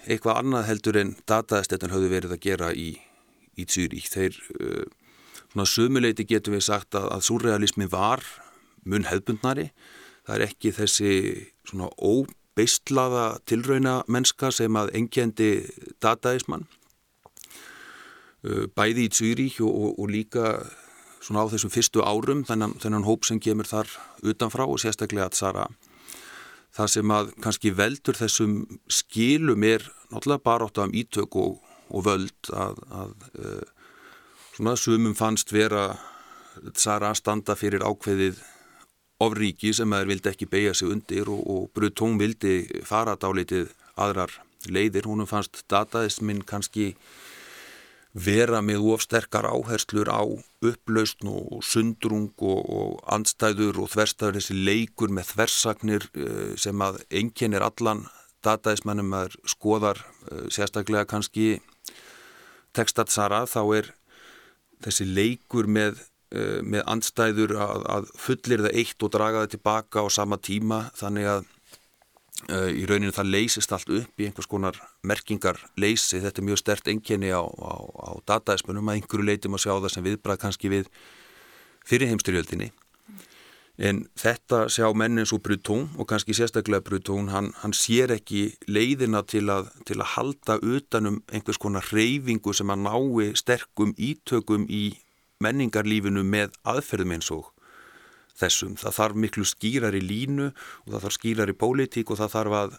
[0.05, 2.93] eitthvað annað heldur en dataðestetun höfðu verið að gera í,
[3.59, 4.07] í Zürich.
[4.13, 4.85] Þeir, uh,
[5.51, 8.23] svona sömuleiti getum við sagt að, að surrealismi var
[8.85, 9.71] mun hefbundnari.
[10.25, 11.13] Það er ekki þessi
[11.67, 11.91] svona
[12.55, 15.67] óbeistlaða tilrauna mennska sem að engjendi
[15.99, 16.65] dataismann.
[18.45, 20.63] Uh, bæði í Zürich og, og, og líka
[21.19, 23.89] svona á þessum fyrstu árum þennan, þennan hóp sem kemur þar
[24.23, 25.67] utanfrá og sérstaklega að Sara
[26.75, 28.55] það sem að kannski veldur þessum
[28.87, 31.57] skilum er náttúrulega bara átt af ítök og,
[31.89, 33.63] og völd að, að uh,
[34.53, 35.95] svona sumum fannst vera
[36.77, 38.37] Sara standa fyrir ákveðið
[39.23, 44.33] ofríki sem þeir vildi ekki beigja sig undir og, og Brutón vildi fara dálítið aðrar
[44.65, 46.93] leiðir, húnum fannst dataðisminn kannski
[48.15, 50.23] vera með ofsterkar áherslur á
[50.63, 57.01] upplausn og sundrung og, og andstæður og þverstaður þessi leikur með þversagnir uh, sem að
[57.11, 58.05] enginn er allan
[58.45, 59.99] dataðismennum að skoðar
[60.31, 61.59] uh, sérstaklega kannski
[62.75, 63.91] tekstat Sara þá er
[64.85, 65.99] þessi leikur með
[66.33, 70.79] uh, með andstæður að, að fullir það eitt og draga það tilbaka á sama tíma.
[70.97, 76.41] Þannig að uh, í rauninu það leysist allt upp í einhvers konar merkingar leysi, þetta
[76.41, 80.09] er mjög stert enginni á, á, á dataismunum að einhverju leitum að sjá það sem
[80.09, 80.89] viðbrað kannski við
[81.85, 82.71] fyrirheimstyrjöldinni
[83.75, 88.53] En þetta sjá menn eins og Brutón og kannski sérstaklega Brutón, hann, hann sér ekki
[88.71, 94.63] leiðina til að, til að halda utanum einhvers konar reyfingu sem að nái sterkum ítökum
[94.71, 94.93] í
[95.43, 97.51] menningarlífinu með aðferðum eins og
[98.39, 98.75] þessum.
[98.79, 102.57] Það þarf miklu skýrar í línu og það þarf skýrar í pólitík og það þarf
[102.59, 102.77] að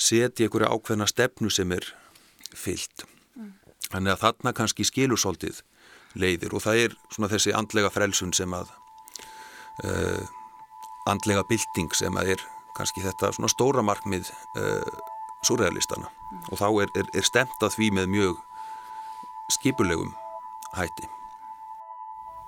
[0.00, 1.88] setja einhverja ákveðna stefnu sem er
[2.56, 3.06] fyllt.
[3.36, 3.52] Mm.
[3.88, 5.62] Þannig að þarna kannski skilur svolítið
[6.18, 8.72] leiðir og það er svona þessi andlega frelsun sem að
[9.86, 10.24] uh,
[11.08, 12.44] andlega bylting sem að er
[12.76, 14.28] kannski þetta svona stóra markmið
[14.60, 15.00] uh,
[15.46, 16.44] surrealistana mm.
[16.50, 18.44] og þá er, er, er stemt að því með mjög
[19.56, 20.14] skipulegum
[20.76, 21.08] hætti.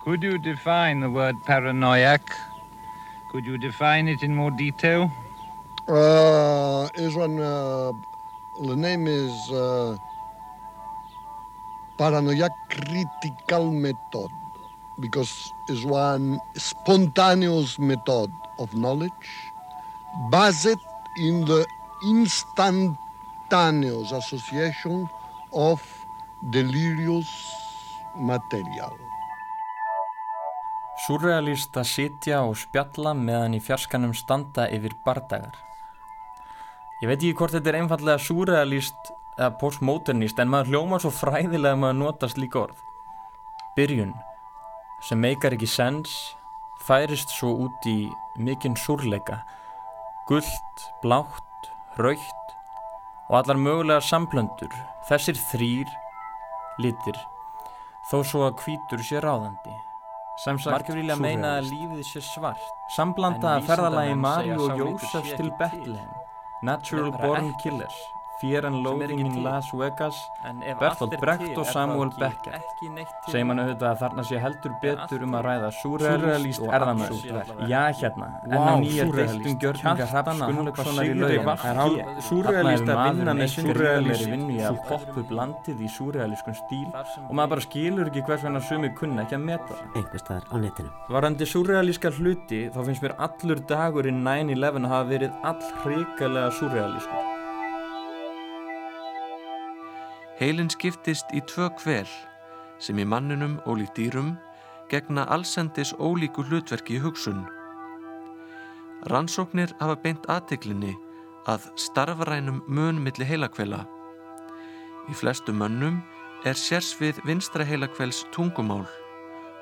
[0.05, 2.37] Could you define the word paranoiac?
[3.31, 5.11] Could you define it in more detail?
[5.89, 7.93] Uh, is one, uh,
[8.61, 9.97] the name is uh,
[11.97, 14.29] paranoiac critical method
[15.01, 19.31] because it's one spontaneous method of knowledge
[20.31, 20.77] based
[21.17, 21.65] in the
[22.05, 25.09] instantaneous association
[25.55, 25.81] of
[26.51, 27.51] delirious
[28.19, 28.99] material.
[31.03, 35.57] Surrealista sitja og spjalla meðan í fjarskanum standa yfir bardagar.
[37.03, 41.81] Ég veit ekki hvort þetta er einfallega surrealist eða postmodernist en maður hljómar svo fræðilega
[41.81, 42.79] maður notast líka orð.
[43.75, 44.15] Byrjun
[45.03, 46.15] sem meikar ekki sens
[46.87, 47.99] færist svo út í
[48.39, 49.41] mikinn súrleika
[50.29, 52.55] gullt, blátt, raukt
[53.29, 54.73] og allar mögulegar samplöndur
[55.09, 55.91] þessir þrýr
[56.81, 57.19] litir
[58.11, 59.75] þó svo að kvítur sé ráðandi
[60.43, 66.11] Markið vilja meina að lífið sé svart Samblanda ferðalagi Mario og Jósefs til Bethlehem
[66.67, 68.01] Natural Born Killers
[68.41, 70.17] Fear and Loathing in Las Vegas
[70.81, 72.63] Bertolt Brecht og Samuel Beckett.
[73.31, 77.81] segir mann auðvitað að þarna sé heldur betur um að ræða surrealist og erðamöld Já
[78.01, 84.33] hérna, enn á nýja deiltum gjörninga Hrafn Gunnlaugssonar í laugan Surrealist að vinna með surrealist
[84.71, 86.89] að poppa upp landið í surrealistkun stíl.
[87.29, 90.57] Og maður bara skilur ekki hvers vegna sumi kunna ekki að meta einhver staðar á
[90.61, 90.93] netinu.
[91.13, 97.24] Varandi surrealíska hluti þá finnst mér allur dagurinn 9-11 hafa verið all hrikalega surrealískur
[100.35, 102.09] Heilin skiptist í tvö kvel
[102.83, 104.33] sem í manninum og líkt dýrum
[104.91, 107.45] gegna allsendis ólíku hlutverki í hugsun.
[109.13, 110.91] Rannsóknir hafa beint aðtiklinni
[111.47, 113.85] að starfarænum munmilli heilakvela.
[115.07, 116.01] Í flestu mönnum
[116.45, 118.89] er sérsvið vinstra heilakvels tungumál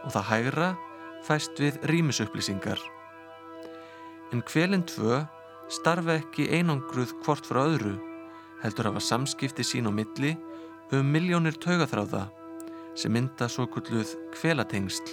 [0.07, 0.69] og það hægra
[1.27, 2.81] fæst við rýmisupplýsingar.
[4.33, 5.21] En kvelin tvö
[5.69, 7.99] starfa ekki einangruð hvort frá öðru,
[8.65, 10.33] heldur hafa samskipti sín á milli
[10.93, 12.27] um miljónir taugaþráða
[13.01, 15.07] sem mynda svo kulluð kvelatengsl.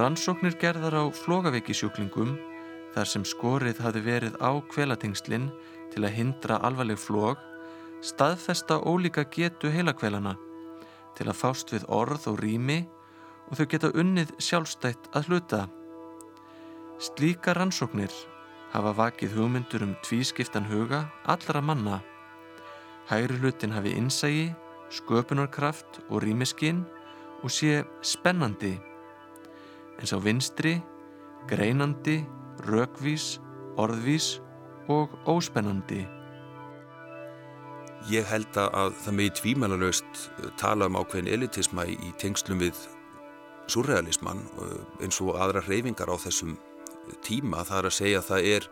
[0.00, 2.32] Rannsóknir gerðar á flogaveikisjúklingum
[2.96, 5.52] þar sem skorið hafi verið á kvelatengslinn
[5.94, 7.38] til að hindra alvarleg flog
[8.02, 10.34] staðfesta ólíka getu heilakvelana
[11.14, 12.82] til að fást við orð og rými
[13.48, 15.64] og þau geta unnið sjálfstætt að hluta.
[16.98, 18.12] Slíka rannsóknir
[18.74, 22.02] hafa vakið hugmyndur um tvískiptan huga allra manna
[23.08, 24.54] Hægri hlutin hafi innsægi,
[24.90, 26.84] sköpunarkraft og rýmiskinn
[27.42, 28.74] og sé spennandi.
[30.00, 30.82] En sá vinstri,
[31.48, 32.26] greinandi,
[32.68, 33.40] rökvís,
[33.76, 34.42] orðvís
[34.88, 36.04] og óspennandi.
[38.12, 42.76] Ég held að það megi tvímælarlaust eh, tala um ákveðin elitisma í tengslum við
[43.72, 46.58] surrealisman eh, eins og aðra reyfingar á þessum
[47.24, 47.64] tíma.
[47.64, 48.70] Það er að segja að það er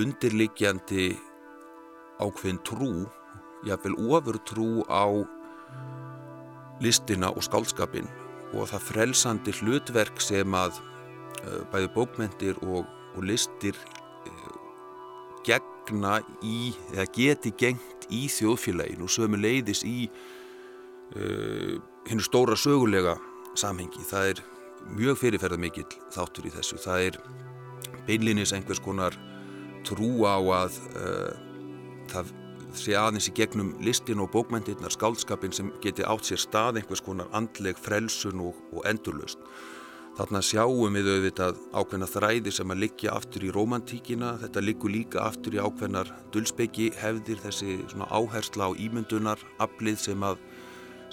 [0.00, 1.06] undirliggjandi
[2.24, 2.90] ákveðin trú
[3.64, 5.06] jáfnvel ofur trú á
[6.80, 8.08] listina og skálskapin
[8.54, 13.76] og það frelsandi hlutverk sem að uh, bæði bókmentir og, og listir
[14.28, 14.56] uh,
[15.46, 20.08] gegna í, eða geti gengt í þjóðfélagin og sömu leiðis í
[21.16, 23.16] uh, hennu stóra sögulega
[23.58, 24.04] samhengi.
[24.06, 24.44] Það er
[24.96, 26.78] mjög fyrirferða mikill þáttur í þessu.
[26.78, 27.20] Það er
[28.06, 29.16] beinlinis einhvers konar
[29.86, 30.76] trú á að
[32.10, 32.30] það
[32.80, 37.30] sé aðeins í gegnum listin og bókmyndirnar skálskapin sem geti átt sér stað einhvers konar
[37.36, 39.42] andleg frelsun og, og endurlust.
[40.16, 45.26] Þarna sjáum við auðvitað ákveðna þræði sem að liggja aftur í romantíkina, þetta liggur líka
[45.26, 47.76] aftur í ákveðnar dulsbyggi hefðir þessi
[48.08, 50.40] áhersla á ímyndunar, aflið sem að,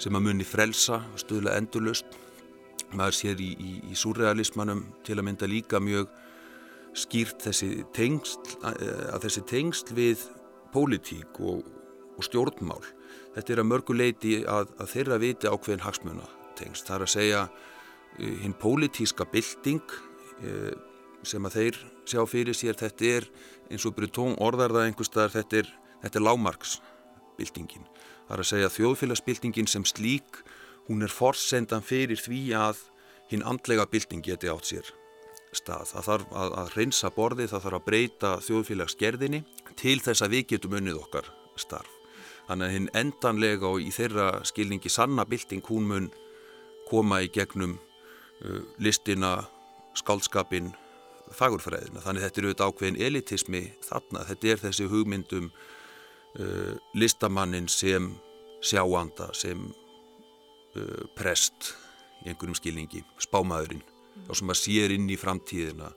[0.00, 2.16] sem að muni frelsa, stuðla endurlust.
[2.96, 6.08] Maður sér í, í, í surrealismanum til að mynda líka mjög
[6.96, 10.24] skýrt þessi tengsl, að þessi tengsl við
[10.74, 11.62] pólitík og,
[12.18, 12.82] og stjórnmál.
[13.34, 16.26] Þetta er að mörguleiti að, að þeirra viti ákveðin hagsmuna
[16.58, 16.88] tengst.
[16.88, 19.96] Það er að segja uh, hinn pólitíska bylting
[20.42, 20.74] uh,
[21.24, 23.28] sem að þeir sjá fyrir sér þetta er
[23.72, 25.70] eins og Breton orðar það einhver staðar þetta er,
[26.02, 27.86] þetta er lámarksbyltingin
[28.26, 30.42] það er að segja þjóðfélagsbyltingin sem slík
[30.88, 32.84] hún er forsendan fyrir því að
[33.32, 34.92] hinn andlega bylting geti átt sér
[35.58, 35.88] stað.
[35.92, 39.40] Það þarf að, að reynsa borði, það þarf að breyta þjóðfélagsgerðinni
[39.80, 41.30] til þess að við getum unnið okkar
[41.60, 41.90] starf.
[42.48, 46.08] Þannig að hinn endanlega og í þeirra skilningi sanna bylting hún mun
[46.90, 49.38] koma í gegnum uh, listina,
[49.96, 50.74] skálskapin,
[51.32, 52.02] fagurfræðina.
[52.04, 54.26] Þannig þetta er auðvitað ákveðin elitismi þarna.
[54.28, 58.12] Þetta er þessi hugmyndum uh, listamannin sem
[58.64, 61.72] sjáanda, sem uh, prest
[62.24, 63.84] í einhverjum skilningi, spámaðurinn
[64.28, 65.92] og sem að sér inn í framtíðina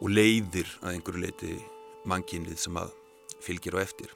[0.00, 1.56] og leiðir að einhverju leiti
[2.06, 2.92] mannkinnið sem að
[3.42, 4.12] fylgir á eftir.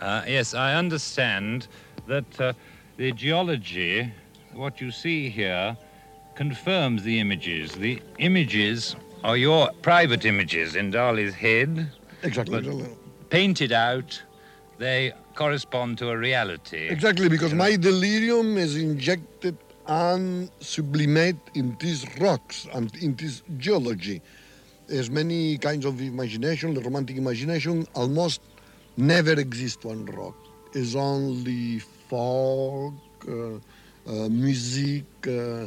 [0.00, 1.68] Uh, yes, I understand
[2.06, 2.52] that uh,
[2.96, 4.12] the geology,
[4.52, 5.76] what you see here,
[6.34, 7.72] confirms the images.
[7.72, 8.94] The images
[9.24, 11.90] are your private images in Dali's head.
[12.22, 12.86] Exactly.
[13.30, 14.22] Painted out,
[14.78, 16.88] they correspond to a reality.
[16.88, 19.56] Exactly, because my delirium is injected
[19.88, 24.20] and sublimate in these rocks and in this geology.
[24.88, 28.40] There's many kinds of imagination, the romantic imagination almost
[28.96, 30.34] never exist one rock.
[30.72, 32.94] It's only folk,
[33.28, 33.56] uh,
[34.06, 35.66] uh, music, uh,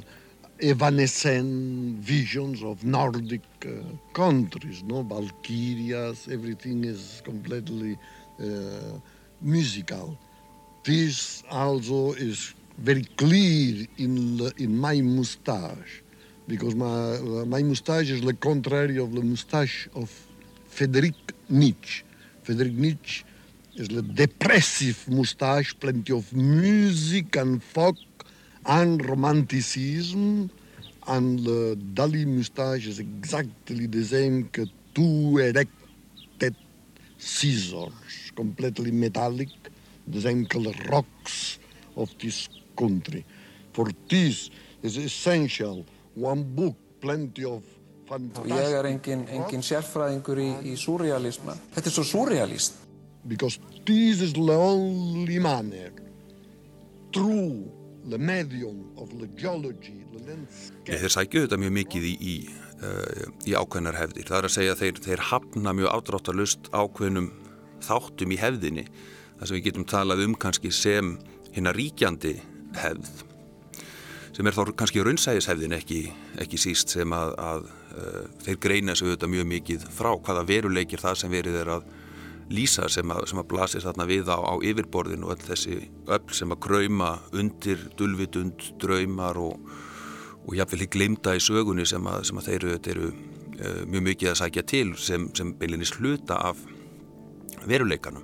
[0.61, 3.70] evanescent visions of Nordic uh,
[4.13, 7.97] countries, no Valkyrias, everything is completely
[8.41, 8.45] uh,
[9.41, 10.17] musical.
[10.84, 16.01] This also is very clear in, in my mustache
[16.47, 20.09] because my, uh, my mustache is the contrary of the mustache of
[20.67, 22.03] Frederick Nietzsche.
[22.41, 23.23] Frederick Nietzsche
[23.75, 27.97] is the depressive mustache, plenty of music and folk
[28.65, 30.49] and romanticism,
[31.07, 34.49] and the Dali mustache is exactly the same
[34.95, 36.55] two erected
[37.17, 39.49] scissors, completely metallic,
[40.07, 41.59] the same color rocks
[41.95, 42.47] of this
[42.80, 43.25] country.
[43.75, 44.49] For this
[44.82, 45.84] is essential
[46.15, 47.63] one book, plenty of
[48.09, 48.51] fantastic...
[48.51, 51.55] Ég er engin, engin sérfræðingur í, í surrealisma.
[51.75, 52.86] Þetta er svo surrealist.
[53.27, 55.91] Because this is the only manner
[57.13, 57.67] through
[58.09, 60.97] the medium of the geology, the landscape...
[61.03, 62.36] Þeir sækju þetta mjög mikið í, í,
[62.80, 64.27] uh, í ákveðnar hefðir.
[64.30, 67.32] Það er að segja að þeir, þeir hafna mjög ádráttalust ákveðnum
[67.86, 68.86] þáttum í hefðinni.
[69.39, 71.17] Það sem við getum talað um kannski sem
[71.53, 72.38] hérna ríkjandi
[72.78, 73.26] hefð
[74.39, 75.97] sem er þá kannski raunsæðishefðin ekki,
[76.39, 77.65] ekki síst sem að, að
[77.99, 81.89] uh, þeir greina sig auðvitað mjög mikið frá hvaða veruleikir það sem verið er að
[82.55, 86.32] lýsa sem að, sem að blasir þarna við á, á yfirborðinu og öll þessi öll
[86.38, 89.59] sem að krauma undir dulvitund, draumar og,
[90.45, 94.32] og jáfnvel í glimta í sögunni sem að, sem að þeir eru uh, mjög mikið
[94.32, 96.63] að sækja til sem, sem beilinist hluta af
[97.67, 98.24] veruleikanum.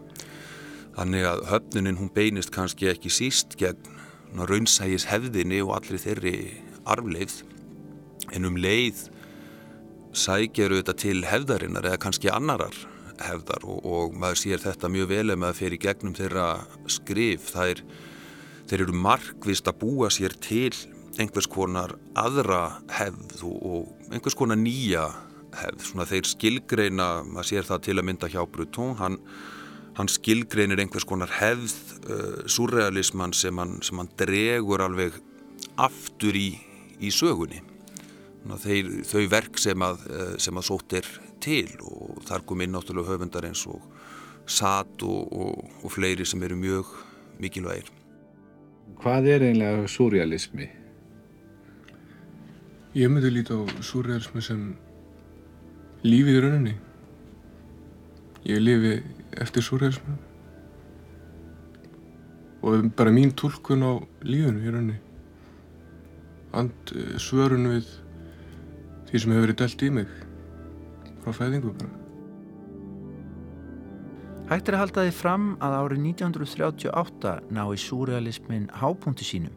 [0.96, 3.95] Þannig að höfnunin hún beinist kannski ekki síst gegn
[4.44, 6.38] raunsægis hefðinni og allir þeirri
[6.86, 7.38] arfleið
[8.36, 9.06] en um leið
[10.16, 12.76] sækjaru þetta til hefðarinnar eða kannski annarar
[13.22, 16.48] hefðar og, og maður sér þetta mjög vel ef maður fer í gegnum þeirra
[16.92, 17.50] skrif.
[17.54, 17.84] Það er,
[18.70, 20.74] þeir eru markvist að búa sér til
[21.22, 25.08] einhvers konar aðra hefð og, og einhvers konar nýja
[25.56, 29.22] hefð, svona þeir skilgreina maður sér það til að mynda hjá Bruton hann
[29.96, 31.76] hann skilgreinir einhvers konar hefð
[32.10, 35.16] uh, surrealisman sem hann, sem hann dregur alveg
[35.80, 36.50] aftur í,
[37.00, 37.62] í sögunni.
[38.46, 41.08] Þeir, þau verk sem að, uh, sem að sótt er
[41.42, 43.82] til og þar kom inn náttúrulega höfundar eins og
[44.46, 46.90] Sat og, og, og fleiri sem eru mjög
[47.42, 47.88] mikilvægir.
[49.02, 50.68] Hvað er einlega surrealismi?
[52.96, 54.62] Ég myndi líta á surrealismi sem
[56.06, 56.76] lífið í rauninni
[58.46, 58.96] ég lifi
[59.42, 60.16] eftir surrealismu
[62.66, 63.94] og bara mín tólkun á
[64.26, 64.98] lífunu í rauninni.
[66.56, 67.92] And eh, svörun við
[69.10, 70.16] því sem hefur verið delt í mig
[71.22, 71.92] frá fæðingu bara.
[74.50, 79.56] Hægt er að halda því fram að árið 1938 nái surrealismin hápunkti sínum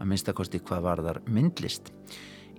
[0.00, 1.92] að minnstakosti hvað varðar myndlist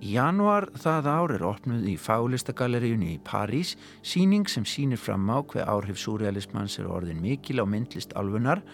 [0.02, 5.38] Í januar það ár er opnuð í fálistagalleríunni í París síning sem sínir fram á
[5.46, 8.64] hver áhrif surrealismans er orðin mikil á myndlist alfunar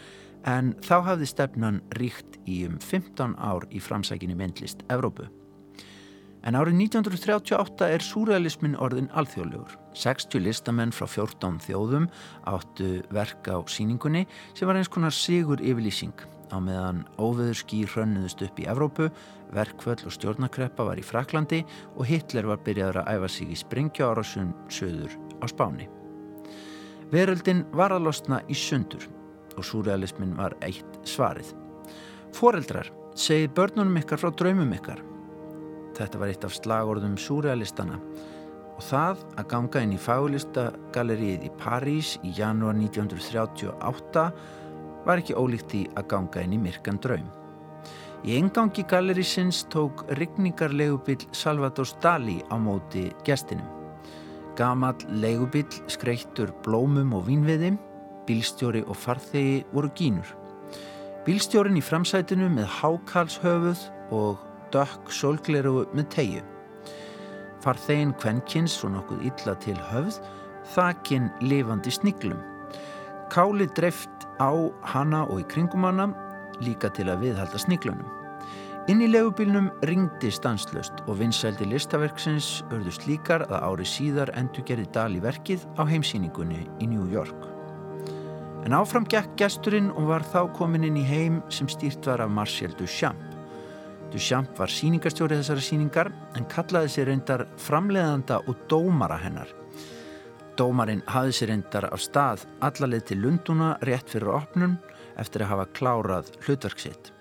[0.49, 5.29] en þá hafði stefnan ríkt í um 15 ár í framsækinni myndlist Evrópu.
[6.49, 9.77] En árið 1938 er surrealismin orðin alþjóðlegur.
[9.93, 12.09] 60 listamenn frá 14 þjóðum
[12.49, 14.25] áttu verk á síningunni
[14.55, 16.17] sem var eins konar sigur yfirlýsing
[16.49, 19.11] á meðan óveður ský hrönnuðust upp í Evrópu,
[19.55, 21.63] verkvöld og stjórnakreppa var í Fraklandi
[21.97, 25.89] og Hitler var byrjaður að æfa sig í springjárasun söður á Spáni.
[27.13, 29.07] Veröldin var að losna í sundur
[29.57, 31.55] og súrealismin var eitt svarið.
[32.37, 35.01] Fóreldrar, segið börnunum ykkar frá draumum ykkar.
[35.97, 37.97] Þetta var eitt af slagorðum súrealistana
[38.79, 44.29] og það að ganga inn í fagulistagalerið í París í janúar 1938
[45.09, 47.38] var ekki ólíkt því að ganga inn í myrkan draum.
[48.27, 53.67] Í engangi galerísins tók rigningarlegubill Salvador Dali á móti gestinum.
[54.59, 57.77] Gamal legubill skreittur blómum og vínviði,
[58.27, 60.35] bílstjóri og farþegi voru gínur.
[61.29, 64.43] Bílstjórin í framsætinu með hákalshöfuð og
[64.75, 66.43] dökk solgleru með tegju.
[67.63, 70.19] Farþegin kvenkins og nokkuð illa til höfð,
[70.75, 72.43] þakin lifandi sniglum.
[73.31, 74.51] Káli dreift á
[74.83, 76.11] hana og í kringum hana
[76.65, 78.09] líka til að viðhalda sniglunum.
[78.89, 84.87] Inn í legubílnum ringdi stanslöst og vinsældi listaverksins örðu slíkar að ári síðar endur gerði
[84.95, 87.37] dal í verkið á heimsýningunni í New York.
[88.65, 92.33] En áfram gekk gesturinn og var þá komin inn í heim sem stýrt var af
[92.33, 93.21] Marcel Duchamp.
[94.09, 96.09] Duchamp var síningarstjóri þessara síningar
[96.41, 99.53] en kallaði sér reyndar framleiðanda og dómara hennar.
[100.57, 104.79] Dómarinn hafði sér reyndar af stað allarleið til Lunduna rétt fyrir opnum
[105.19, 107.13] eftir að hafa klárað hlutverk sitt.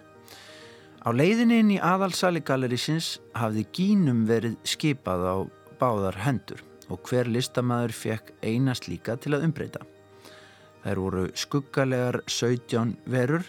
[1.07, 5.35] Á leiðinni inn í aðalsali galerísins hafði gínum verið skipað á
[5.79, 9.83] báðar hendur og hver listamæður fekk einast líka til að umbreyta.
[10.83, 13.47] Þær voru skuggalegar 17 verur,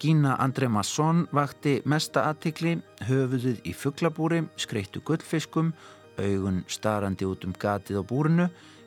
[0.00, 5.74] Gína André Masson vakti mesta aðtikli, höfuðuð í fugglabúri, skreittu gullfiskum,
[6.16, 8.46] augun starandi út um gatið á búrinu,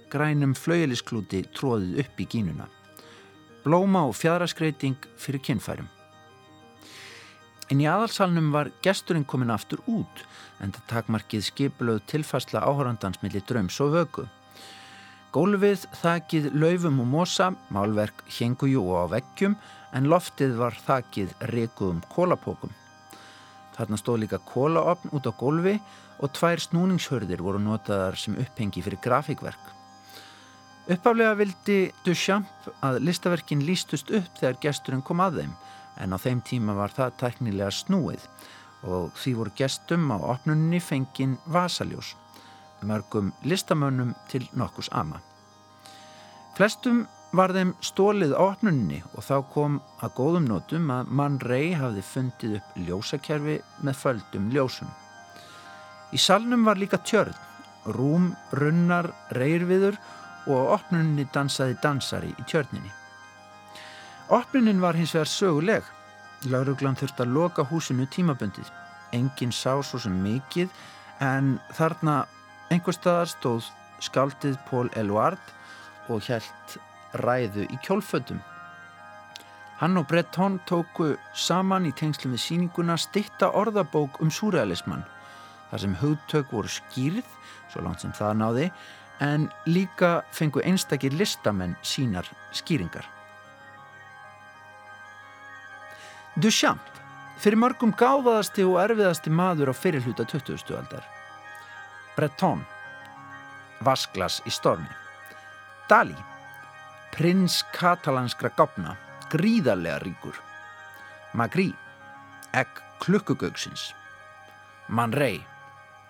[0.09, 2.65] grænum flaujelisklúti tróðið upp í gínuna.
[3.63, 5.87] Blóma og fjadraskreiting fyrir kinnfærum.
[7.71, 10.23] En í aðalsalnum var gesturinn komin aftur út
[10.59, 14.25] en það takmarkið skipulöð tilfærsla áhörandans millir dröms og vögu.
[15.33, 19.55] Gólfið þakið laufum og mosa, málverk hengujú og á veggjum
[19.97, 22.73] en loftið var þakið rekuðum kólapókum.
[23.73, 25.79] Þarna stóð líka kólaopn út á gólfi
[26.21, 29.82] og tvær snúningshörðir voru notaðar sem upphengi fyrir grafíkverk.
[30.83, 35.51] Uppaflega vildi Duchamp að listaverkin lístust upp þegar gesturinn kom að þeim
[36.03, 38.25] en á þeim tíma var það teknilega snúið
[38.83, 42.17] og því voru gestum á opnunni fengin vasaljós,
[42.83, 45.21] mörgum listamönnum til nokkus ama.
[46.57, 51.71] Flestum var þeim stólið á opnunni og þá kom að góðum nótum að mann rey
[51.79, 53.55] hafði fundið upp ljósakerfi
[53.87, 54.91] með földum ljósum.
[56.11, 57.31] Í salnum var líka tjörn,
[57.95, 60.11] rúm, runnar, reyrviður og
[60.47, 62.91] á opnunni dansaði dansari í tjörninni.
[64.33, 65.83] Opnunin var hins vegar söguleg.
[66.51, 68.69] Lauruglan þurfti að loka húsinu tímaböndið.
[69.13, 70.71] Engin sá svo sem mikið
[71.23, 72.23] en þarna
[72.73, 73.69] einhver staðar stóð
[74.03, 75.53] skaldið Pól Eluard
[76.11, 76.77] og hjælt
[77.21, 78.41] ræðu í kjólfötum.
[79.79, 85.05] Hann og Breton tóku saman í tengslum við síninguna stitta orðabók um súrealismann
[85.69, 87.25] þar sem hugtök voru skýrð,
[87.73, 88.67] svo langt sem það náði,
[89.23, 93.05] en líka fengu einstakir listamenn sínar skýringar.
[96.35, 96.83] Duchamp,
[97.39, 100.75] fyrir mörgum gáðaðasti og erfiðasti maður á fyrirluta 20.
[100.75, 101.05] aldar.
[102.17, 102.63] Breton,
[103.85, 104.89] Vasklas í stormi.
[105.89, 106.17] Dali,
[107.13, 108.95] prins katalanskra gopna,
[109.31, 110.39] gríðarlega ríkur.
[111.33, 111.69] Magri,
[112.53, 113.91] egg klukkugauksins.
[114.87, 115.39] Man Rey,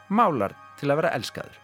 [0.10, 1.63] málar til að vera elskaður.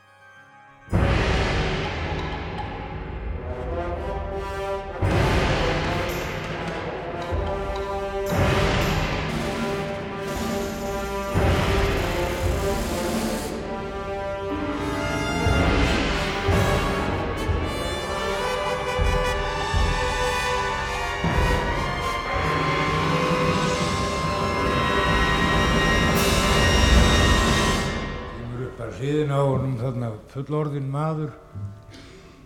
[29.89, 31.33] Þarna fullorðin maður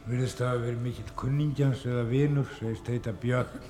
[0.08, 3.70] virðist að hafa verið mikill kunningjans eða vinur, segist heita Björn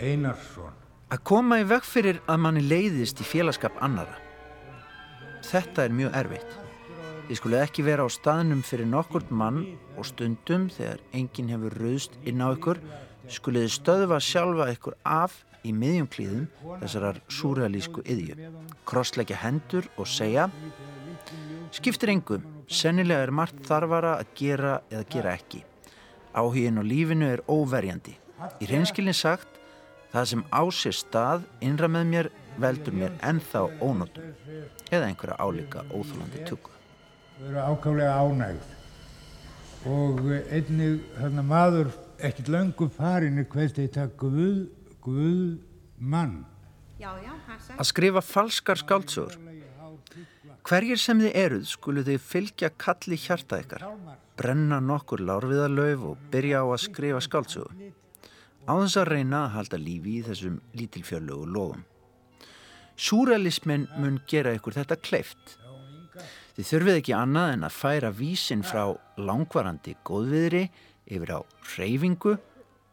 [0.00, 0.74] Einarsson.
[1.12, 4.18] Að koma í veg fyrir að manni leiðist í félagskap annara
[5.44, 6.52] Þetta er mjög erfitt.
[7.28, 9.60] Þið skulle ekki vera á staðnum fyrir nokkurt mann
[10.00, 12.80] og stundum þegar enginn hefur rauðst inn á ykkur
[13.32, 16.46] skulle þið stöðva sjálfa ykkur af í miðjum klíðum
[16.82, 18.50] þessarar súrealísku yðju,
[18.88, 20.48] krossleggja hendur og segja
[21.74, 25.64] skiptir engum, sennilega er margt þarfara að gera eða gera ekki.
[26.34, 28.14] Áhugin og lífinu er óverjandi.
[28.62, 29.58] Í reynskilin sagt,
[30.12, 32.30] það sem á sér stað innra með mér
[32.62, 34.30] veldur mér ennþá ónótum
[34.92, 36.70] eða einhverja álíka óþúlandi tökku.
[37.38, 38.70] Þau eru ákvæmlega ánægð
[39.90, 40.20] og
[40.54, 41.90] einnig maður
[42.22, 44.68] ekkert löngu farin er hvert þetta Guð,
[45.04, 45.60] Guð
[46.00, 46.44] mann.
[47.04, 49.36] Að skrifa falskar skáldsögur.
[50.64, 53.84] Hverjir sem þið eruð skulu þið fylgja kalli hjarta ykkar,
[54.38, 57.90] brenna nokkur lárviðarlauf og byrja á að skrifa skáldsögu.
[58.64, 61.84] Á þess að reyna að halda lífi í þessum lítilfjörlugu lofum.
[62.96, 65.58] Súrealismin mun gera ykkur þetta kleift.
[66.56, 70.68] Þið þurfið ekki annað en að færa vísin frá langvarandi góðviðri
[71.12, 71.40] yfir á
[71.76, 72.38] reyfingu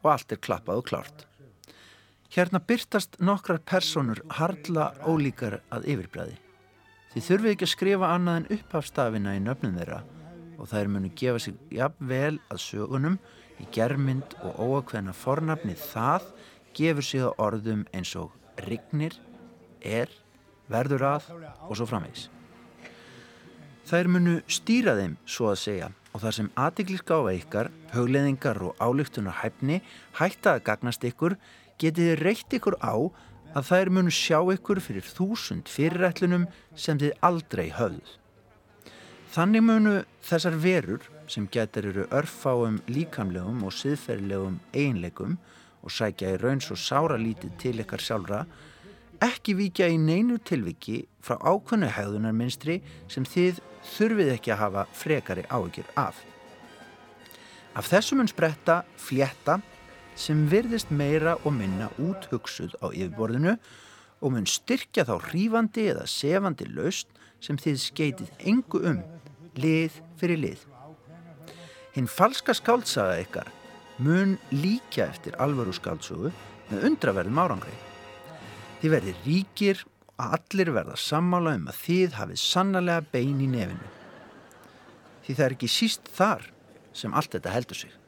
[0.02, 1.31] og allt er klappað og klárt.
[2.32, 6.38] Hérna byrtast nokkrar personur hardla ólíkar að yfirbræði.
[7.12, 9.98] Þið þurfið ekki að skrifa annað en upphafstafina í nöfnum þeirra
[10.56, 13.18] og þær munu gefa sig jafn vel að sögunum
[13.60, 16.30] í germynd og óakveðna fornafni það
[16.78, 18.32] gefur sig á orðum eins og
[18.64, 19.18] rignir,
[19.84, 20.08] er,
[20.72, 21.28] verður að
[21.68, 22.30] og svo framvegs.
[23.92, 29.42] Þær munu stýra þeim, svo að segja, og þar sem aðtiklisgáfa ykkar, högleðingar og álíktunar
[29.42, 29.82] hæfni
[30.16, 31.36] hætta að gagnast ykkur,
[31.82, 32.96] getið þið reykt ykkur á
[33.52, 38.18] að þær munu sjá ykkur fyrir þúsund fyrirætlunum sem þið aldrei höfð.
[39.32, 39.96] Þannig munu
[40.28, 45.38] þessar verur sem getur eru örfáum líkamlegum og siðferðilegum eiginleikum
[45.82, 48.42] og sækja í raun svo sára lítið til ykkar sjálfra
[49.22, 52.80] ekki vikja í neinu tilviki frá ákvönnu hegðunarminstri
[53.12, 53.62] sem þið
[53.94, 56.18] þurfið ekki að hafa frekari áhyggjur af.
[57.78, 59.62] Af þessum mun spretta flétta
[60.16, 63.56] sem virðist meira og minna úthugsuð á yfirborðinu
[64.22, 67.10] og mun styrkja þá hrífandi eða sefandi laust
[67.42, 69.00] sem þið skeitið engu um,
[69.58, 70.66] lið fyrir lið.
[71.96, 73.50] Hinn falska skáltsaga ykkar
[74.02, 76.32] mun líka eftir alvaru skáltsugu
[76.70, 77.74] með undraverðum árangri.
[78.82, 79.82] Þið verðir ríkir
[80.18, 83.90] og allir verða sammála um að þið hafið sannlega bein í nefinu.
[85.26, 86.48] Því það er ekki síst þar
[86.98, 88.01] sem allt þetta heldur sig.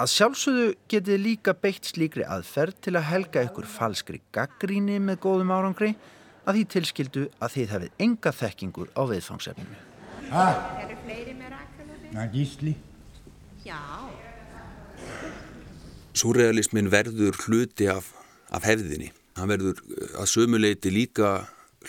[0.00, 5.50] Að sjálfsögðu getið líka beitt slíkri aðferð til að helga ykkur falskri gaggríni með góðum
[5.52, 5.90] árangri
[6.48, 9.76] að því tilskildu að þið hafið enga þekkingur á viðfangsefninu.
[10.30, 10.46] Hæ?
[10.86, 12.12] Eru fleiri með rakalöfi?
[12.14, 12.72] Na, gísli.
[13.66, 13.76] Já.
[16.16, 18.08] Súrealismin verður hluti af,
[18.48, 19.10] af hefðinni.
[19.36, 21.34] Hann verður eh, að sömuleiti líka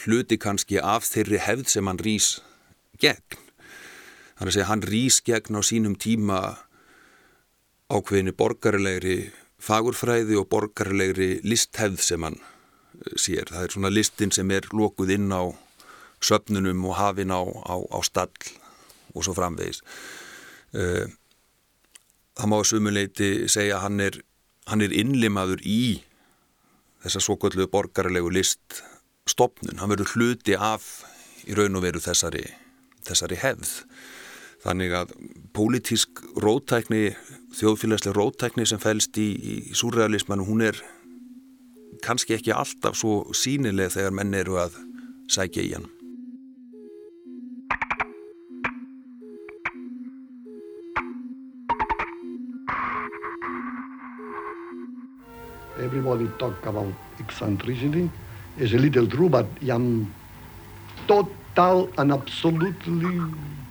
[0.03, 2.33] hluti kannski af þeirri hefð sem hann rýs
[2.99, 3.39] gegn.
[4.35, 6.41] Það er að segja hann rýs gegn á sínum tíma
[7.91, 9.17] ákveðinu borgarlegri
[9.61, 13.51] fagurfræði og borgarlegri listhefð sem hann eh, sér.
[13.51, 15.43] Það er svona listin sem er lókuð inn á
[16.21, 18.33] söpnunum og hafin á, á, á stall
[19.15, 19.81] og svo framvegis.
[20.71, 21.09] Uh,
[22.37, 24.19] það má sumuleiti segja að hann er,
[24.69, 25.81] hann er innlimaður í
[27.01, 28.83] þessa svokvöldu borgarlegu list
[29.29, 29.81] stopnun.
[29.81, 31.01] Hann verður hluti af
[31.49, 32.45] í raun og veru þessari,
[33.07, 33.73] þessari hefð.
[34.61, 35.13] Þannig að
[35.57, 37.15] pólitísk rótækni,
[37.57, 40.77] þjóðfélagslega rótækni sem fælst í, í súrealismanu, hún er
[42.05, 44.77] kannski ekki alltaf svo sínileg þegar menn eru að
[45.33, 45.89] sækja í hann.
[55.81, 58.09] Everybody talk about eccentricity.
[58.57, 60.13] It's a little true, but I'm
[61.07, 63.17] total and absolutely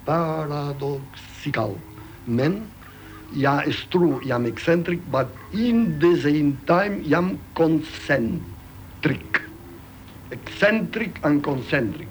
[0.05, 1.78] paradoxical
[2.26, 2.70] man.
[3.32, 9.40] Yeah, it's true, I'm eccentric, but in the same time, I'm concentric.
[10.30, 12.09] Eccentric and concentric.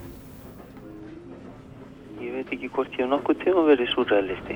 [2.19, 4.55] Ég veit ekki hvort ég hef nokkuð tíma verið súræðlisti.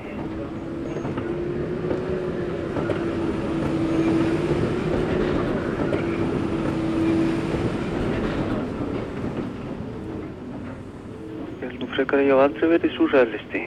[11.60, 13.62] Ég held nú frekar að ég hef aldrei verið súræðlisti.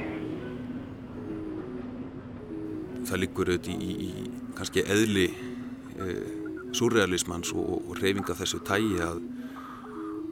[3.08, 6.18] Það liggur auðvitað í, í, í kannski eðli e,
[6.76, 9.22] súrealismans og, og reyfinga þessu tægi að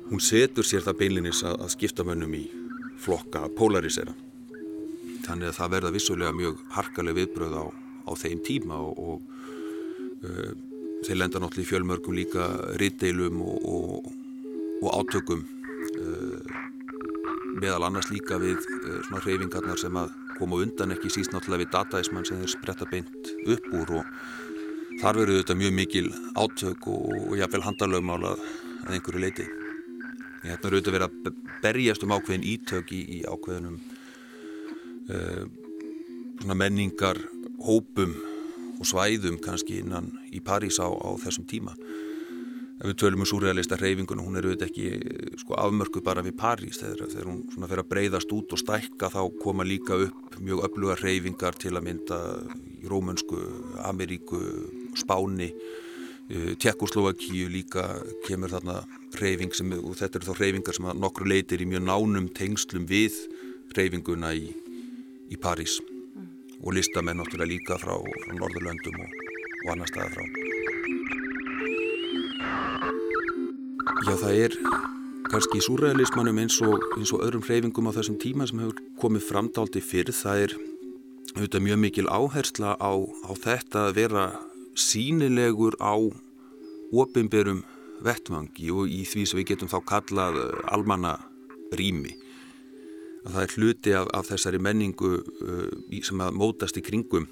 [0.10, 2.44] hún setur sér það beinlinis að, að skipta mönnum í
[3.02, 4.14] flokka polarisera.
[5.26, 7.66] Þannig að það verða vissulega mjög harkaleg viðbröð á,
[8.06, 10.52] á þeim tíma og, og uh,
[11.06, 12.50] þeir lenda náttúrulega í fjölmörgum líka
[12.82, 14.12] rittdeilum og,
[14.84, 16.25] og, átökum uh,
[17.66, 21.72] meðal annars líka við uh, svona hreyfingarnar sem að koma undan ekki síst náttúrulega við
[21.74, 24.10] dataismann sem þeir spretta beint upp úr og
[25.02, 26.08] þar verður þetta mjög mikil
[26.38, 28.44] átök og jáfnvel handalögmál að,
[28.86, 29.48] að einhverju leiti.
[30.46, 33.80] Hérna er auðvitað verið að berjast um ákveðin ítök í, í ákveðinum
[35.10, 35.44] uh,
[36.54, 37.20] menningar
[37.66, 38.14] hópum
[38.76, 41.74] og svæðum kannski innan í París á, á þessum tíma
[42.76, 46.82] ef við tölum um surrealista reyfingun hún er auðvitað ekki sko, afmörku bara við París.
[46.82, 50.68] Þegar, þegar hún svona fer að breyðast út og stækka þá koma líka upp mjög
[50.68, 52.20] öfluga reyfingar til að mynda
[52.82, 53.42] í Rómönsku,
[53.88, 54.42] Ameríku
[55.00, 55.54] Spáni
[56.30, 57.84] Tjekkoslovakíu líka
[58.26, 58.80] kemur þarna
[59.20, 62.88] reyfing sem, og þetta eru þá reyfingar sem að nokkru leitir í mjög nánum tengslum
[62.90, 63.20] við
[63.78, 64.50] reyfinguna í,
[65.30, 65.78] í París.
[66.66, 69.18] Og listamenn náttúrulega líka frá, frá Norðurlöndum og,
[69.68, 70.55] og annar staða frá
[73.86, 74.56] Já, það er
[75.30, 79.82] kannski í súræðalismannum eins eins og öðrum hreyfingum á þessum tíma sem hefur komið framdáldi
[79.84, 80.56] fyrr, það er
[81.36, 84.26] auðvitað mjög mikil áhersla á, á þetta að vera
[84.74, 85.94] sínilegur á
[86.96, 87.62] opimberum
[88.06, 90.42] vettvangi og í því sem við getum þá kallað
[90.74, 91.16] almanna
[91.78, 92.18] rými.
[93.26, 97.30] Að það er hluti af, af þessari menningu uh, sem að mótast í kringum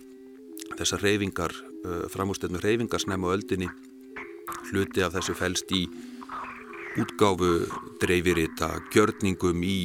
[0.77, 3.69] þessar hreyfingar, uh, framústöðnum hreyfingar snem á öldinni,
[4.69, 5.87] hluti af þessu fælst í
[6.99, 7.51] útgáfu
[8.01, 9.77] dreifirita, gjörningum í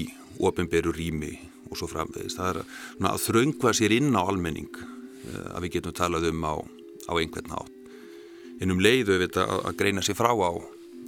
[0.45, 1.35] ofinberu rými
[1.69, 2.39] og svo framvegist.
[2.39, 6.45] Það er svona, að þraungva sér inn á almenning uh, að við getum talað um
[6.45, 6.55] á,
[7.09, 7.75] á einhvern hátt.
[8.59, 10.53] En um leiðu við að, að greina sér frá á,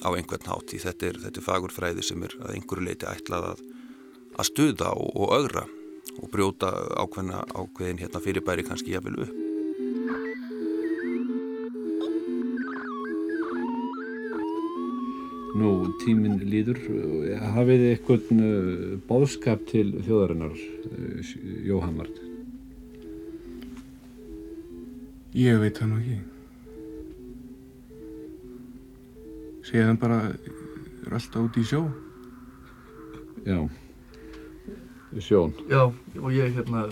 [0.07, 3.53] á einhvern hátt því þetta er, þetta er fagurfræði sem er að einhverju leiti ætlað
[3.53, 3.63] að,
[4.37, 5.67] að stuða og, og ögra
[6.21, 9.40] og brjóta ákveðin hérna fyrirbæri kannski jafnvel upp.
[15.59, 15.71] Nú,
[16.05, 16.79] tíminn líður.
[17.57, 18.23] Hafið þið eitthvað
[19.09, 20.59] bóðskap til þjóðarinnar,
[21.67, 22.11] Jóhammar?
[25.35, 26.21] Ég veit það nú ekki.
[29.71, 30.17] Þeim bara,
[31.07, 31.85] er alltaf út í sjó.
[33.47, 33.61] Já,
[35.23, 35.55] sjón.
[35.71, 35.87] Já,
[36.19, 36.89] og ég hérna,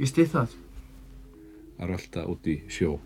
[0.00, 0.58] ég stið það.
[1.76, 2.98] Það er alltaf út í sjó.